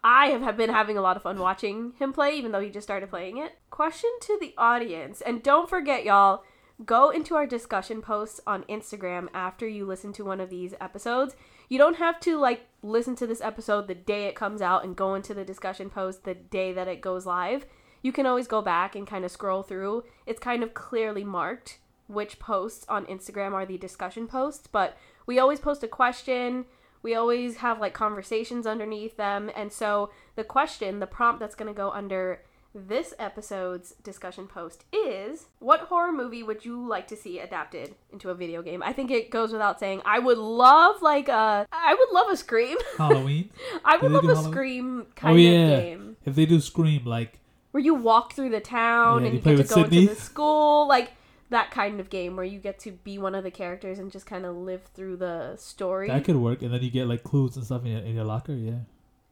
I 0.05 0.27
have 0.29 0.57
been 0.57 0.71
having 0.71 0.97
a 0.97 1.03
lot 1.03 1.17
of 1.17 1.23
fun 1.23 1.39
watching 1.39 1.93
him 1.99 2.13
play, 2.13 2.37
even 2.37 2.53
though 2.53 2.61
he 2.61 2.71
just 2.71 2.87
started 2.87 3.11
playing 3.11 3.39
it. 3.39 3.59
Question 3.71 4.11
to 4.23 4.39
the 4.41 4.55
audience, 4.59 5.21
and 5.21 5.43
don't 5.43 5.69
forget, 5.69 6.05
y'all, 6.05 6.45
go 6.85 7.11
into 7.11 7.35
our 7.35 7.47
discussion 7.47 8.01
posts 8.01 8.41
on 8.47 8.63
Instagram 8.65 9.29
after 9.35 9.67
you 9.67 9.85
listen 9.85 10.13
to 10.15 10.25
one 10.25 10.41
of 10.41 10.51
these 10.51 10.75
episodes. 10.81 11.35
You 11.69 11.79
don't 11.79 11.97
have 11.97 12.21
to 12.21 12.39
like 12.39 12.67
listen 12.83 13.17
to 13.17 13.27
this 13.27 13.41
episode 13.41 13.89
the 13.89 13.95
day 13.95 14.27
it 14.27 14.35
comes 14.35 14.63
out 14.63 14.85
and 14.85 14.97
go 14.97 15.15
into 15.15 15.35
the 15.35 15.45
discussion 15.45 15.91
post 15.91 16.25
the 16.25 16.35
day 16.35 16.73
that 16.73 16.89
it 16.89 17.01
goes 17.01 17.27
live. 17.27 17.67
You 18.01 18.13
can 18.13 18.27
always 18.27 18.47
go 18.47 18.63
back 18.63 18.95
and 18.95 19.07
kind 19.07 19.25
of 19.25 19.31
scroll 19.31 19.63
through. 19.63 20.05
It's 20.25 20.39
kind 20.39 20.63
of 20.63 20.75
clearly 20.75 21.25
marked 21.25 21.79
which 22.07 22.39
posts 22.39 22.87
on 22.89 23.05
Instagram 23.07 23.53
are 23.53 23.67
the 23.67 23.77
discussion 23.77 24.27
posts, 24.27 24.67
but 24.67 24.97
we 25.27 25.39
always 25.39 25.61
post 25.61 25.83
a 25.83 25.89
question. 25.89 26.65
We 27.03 27.15
always 27.15 27.59
have 27.59 27.81
like 27.81 27.95
conversations 27.95 28.67
underneath 28.67 29.17
them. 29.17 29.51
And 29.55 29.73
so 29.73 30.11
the 30.37 30.45
question, 30.45 31.01
the 31.01 31.07
prompt 31.07 31.41
that's 31.41 31.55
going 31.55 31.73
to 31.73 31.77
go 31.77 31.91
under 31.91 32.43
this 32.75 33.15
episode's 33.19 33.93
discussion 34.03 34.47
post 34.47 34.85
is 34.93 35.47
what 35.59 35.81
horror 35.81 36.13
movie 36.13 36.43
would 36.43 36.65
you 36.65 36.87
like 36.87 37.09
to 37.09 37.17
see 37.17 37.39
adapted 37.39 37.95
into 38.13 38.31
a 38.31 38.35
video 38.35 38.63
game? 38.63 38.83
I 38.83 38.93
think 38.93 39.11
it 39.11 39.31
goes 39.31 39.53
without 39.53 39.81
saying. 39.81 40.03
I 40.05 40.19
would 40.19 40.39
love 40.39 41.01
like 41.03 41.29
a 41.29 41.67
I 41.73 41.95
would 41.95 42.11
love 42.13 42.29
a 42.31 42.37
Scream. 42.37 42.77
Halloween. 42.99 43.51
I 43.85 43.97
would 43.97 44.13
love 44.13 44.25
a 44.25 44.29
Halloween? 44.35 44.53
Scream 44.53 45.07
oh 45.09 45.13
kind 45.17 45.41
yeah. 45.41 45.51
of 45.51 45.83
game 45.83 46.17
If 46.25 46.35
they 46.35 46.47
do 46.47 46.61
Scream, 46.61 47.05
like 47.05 47.39
where 47.71 47.83
you 47.83 47.95
walk 47.95 48.35
through 48.35 48.51
the 48.51 48.61
town 48.61 49.23
Yeah, 49.23 49.27
and 49.29 49.35
you 49.37 49.41
get 49.41 49.57
to 49.69 49.75
go 49.75 49.83
Sidney. 49.83 50.03
into 50.03 50.15
the 50.15 50.21
school, 50.21 50.87
like 50.89 51.13
that 51.51 51.71
kind 51.71 52.01
of 52.01 52.11
game 52.11 52.37
where 52.37 52.45
you 52.45 52.59
get 52.59 52.79
to 52.81 52.93
be 52.93 53.19
one 53.19 53.35
of 53.35 53.45
the 53.45 53.51
characters 53.51 53.99
and 53.99 54.13
just 54.13 54.27
kind 54.27 54.45
of 54.45 54.57
live 54.57 54.83
through 54.95 55.17
the 55.17 55.57
story. 55.57 56.09
that 56.09 56.25
could 56.25 56.37
work, 56.37 56.63
and 56.63 56.73
then 56.73 56.83
you 56.83 56.91
get 56.91 57.07
like 57.07 57.23
clues 57.23 57.57
and 57.57 57.65
stuff 57.65 57.85
in 57.85 57.93
your, 57.93 58.01
in 58.01 58.15
your 58.15 58.25
locker. 58.25 58.53
Yeah. 58.53 58.81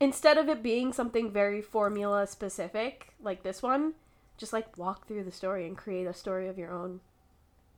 Instead 0.00 0.36
of 0.36 0.48
it 0.48 0.62
being 0.62 0.92
something 0.92 1.30
very 1.30 1.62
formula 1.62 2.26
specific 2.26 3.14
like 3.20 3.42
this 3.42 3.62
one, 3.62 3.94
just 4.36 4.52
like 4.52 4.76
walk 4.76 5.06
through 5.06 5.24
the 5.24 5.32
story 5.32 5.66
and 5.66 5.76
create 5.76 6.06
a 6.06 6.12
story 6.14 6.48
of 6.48 6.58
your 6.58 6.72
own. 6.72 7.00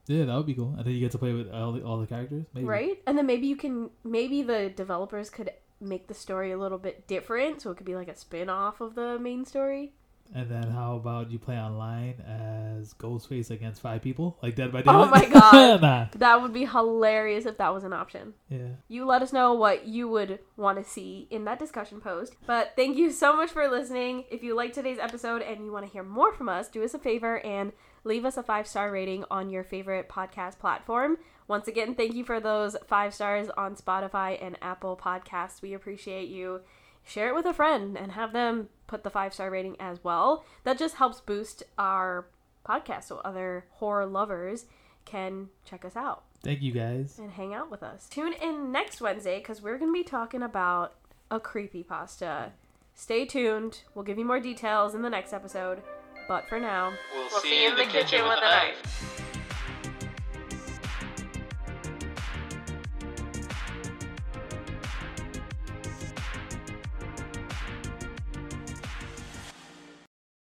Yeah, 0.07 0.25
that 0.25 0.35
would 0.35 0.47
be 0.47 0.55
cool. 0.55 0.75
And 0.77 0.85
then 0.85 0.95
you 0.95 1.01
get 1.01 1.13
to 1.13 1.19
play 1.19 1.33
with 1.33 1.51
all 1.53 1.73
the, 1.73 1.83
all 1.83 1.99
the 1.99 2.07
characters. 2.07 2.47
Maybe. 2.55 2.67
Right? 2.67 3.03
And 3.07 3.17
then 3.19 3.27
maybe 3.27 3.47
you 3.47 3.57
can 3.57 3.91
maybe 4.05 4.43
the 4.43 4.71
developers 4.71 5.31
could 5.31 5.51
make 5.81 6.09
the 6.09 6.15
story 6.15 6.51
a 6.51 6.59
little 6.59 6.79
bit 6.79 7.07
different 7.07 7.61
so 7.61 7.71
it 7.71 7.77
could 7.77 7.87
be 7.87 7.95
like 7.95 8.09
a 8.09 8.17
spin-off 8.17 8.81
of 8.81 8.95
the 8.95 9.19
main 9.19 9.45
story. 9.45 9.93
And 10.35 10.51
then 10.51 10.71
how 10.71 10.97
about 10.97 11.31
you 11.31 11.39
play 11.39 11.57
online 11.57 12.23
as 12.27 12.93
Ghostface 12.95 13.51
against 13.51 13.81
five 13.81 14.03
people, 14.03 14.39
like 14.43 14.57
Dead 14.57 14.73
by 14.73 14.83
Daylight? 14.83 15.09
Oh 15.09 15.11
my 15.11 15.25
God. 15.25 15.81
nah. 15.83 16.07
That 16.17 16.43
would 16.43 16.53
be 16.53 16.67
hilarious 16.67 17.47
if 17.47 17.57
that 17.59 17.73
was 17.73 17.85
an 17.85 17.93
option. 17.93 18.35
Yeah. 18.49 18.69
You 18.89 19.07
let 19.07 19.23
us 19.23 19.33
know 19.33 19.55
what 19.55 19.87
you 19.87 20.09
would 20.09 20.41
want 20.57 20.79
to 20.79 20.89
see 20.89 21.27
in 21.31 21.45
that 21.45 21.59
discussion 21.59 22.01
post. 22.01 22.37
But 22.47 22.73
thank 22.77 22.99
you 22.99 23.11
so 23.11 23.35
much 23.35 23.51
for 23.51 23.67
listening. 23.69 24.25
If 24.31 24.43
you 24.43 24.55
liked 24.55 24.75
today's 24.75 24.99
episode 24.99 25.43
and 25.43 25.65
you 25.65 25.73
want 25.73 25.87
to 25.87 25.93
hear 25.93 26.03
more 26.03 26.33
from 26.33 26.49
us, 26.49 26.69
do 26.69 26.85
us 26.85 26.95
a 26.95 26.99
favor 26.99 27.41
and 27.45 27.73
leave 28.05 28.25
us 28.25 28.37
a 28.37 28.43
five 28.43 28.67
star 28.67 28.91
rating 28.91 29.25
on 29.31 29.51
your 29.51 29.65
favorite 29.65 30.09
podcast 30.09 30.59
platform. 30.59 31.17
Once 31.47 31.67
again, 31.67 31.95
thank 31.95 32.15
you 32.15 32.25
for 32.25 32.41
those 32.41 32.77
five 32.87 33.15
stars 33.15 33.49
on 33.57 33.75
Spotify 33.75 34.39
and 34.41 34.59
Apple 34.61 34.97
Podcasts. 35.03 35.63
We 35.63 35.73
appreciate 35.73 36.29
you. 36.29 36.61
Share 37.05 37.29
it 37.29 37.35
with 37.35 37.47
a 37.47 37.53
friend 37.55 37.97
and 37.97 38.13
have 38.13 38.33
them 38.33 38.69
put 38.87 39.03
the 39.03 39.11
five 39.11 39.33
star 39.35 39.51
rating 39.51 39.77
as 39.81 40.03
well. 40.05 40.45
That 40.65 40.79
just 40.79 40.97
helps 40.97 41.21
boost 41.21 41.63
our 41.79 42.27
podcast 42.67 43.05
so 43.05 43.19
other 43.25 43.65
horror 43.73 44.07
lovers 44.07 44.67
can 45.07 45.49
check 45.65 45.87
us 45.87 45.97
out 45.97 46.25
Thank 46.45 46.61
you 46.61 46.71
guys. 46.73 47.19
and 47.19 47.31
hang 47.31 47.55
out 47.55 47.71
with 47.71 47.83
us. 47.83 48.07
Tune 48.11 48.35
in 48.35 48.71
next 48.71 49.01
Wednesday 49.01 49.39
because 49.39 49.63
we're 49.63 49.79
going 49.79 49.91
to 49.91 49.99
be 49.99 50.05
talking 50.05 50.43
about 50.43 50.95
a 51.31 51.41
creepy 51.41 51.83
pasta. 51.83 52.53
Stay 52.95 53.25
tuned. 53.25 53.83
We'll 53.95 54.05
give 54.05 54.19
you 54.19 54.25
more 54.27 54.41
details 54.41 54.95
in 54.95 55.01
the 55.03 55.09
next 55.11 55.33
episode. 55.33 55.83
But 56.27 56.47
for 56.47 56.61
now, 56.61 56.93
We'll, 57.15 57.41
see 57.41 57.63
you 57.65 57.71
in 57.71 57.77
the 57.77 57.85
kitchen 57.87 58.23
with 58.25 58.37
a 58.39 58.41
knife. 58.43 59.25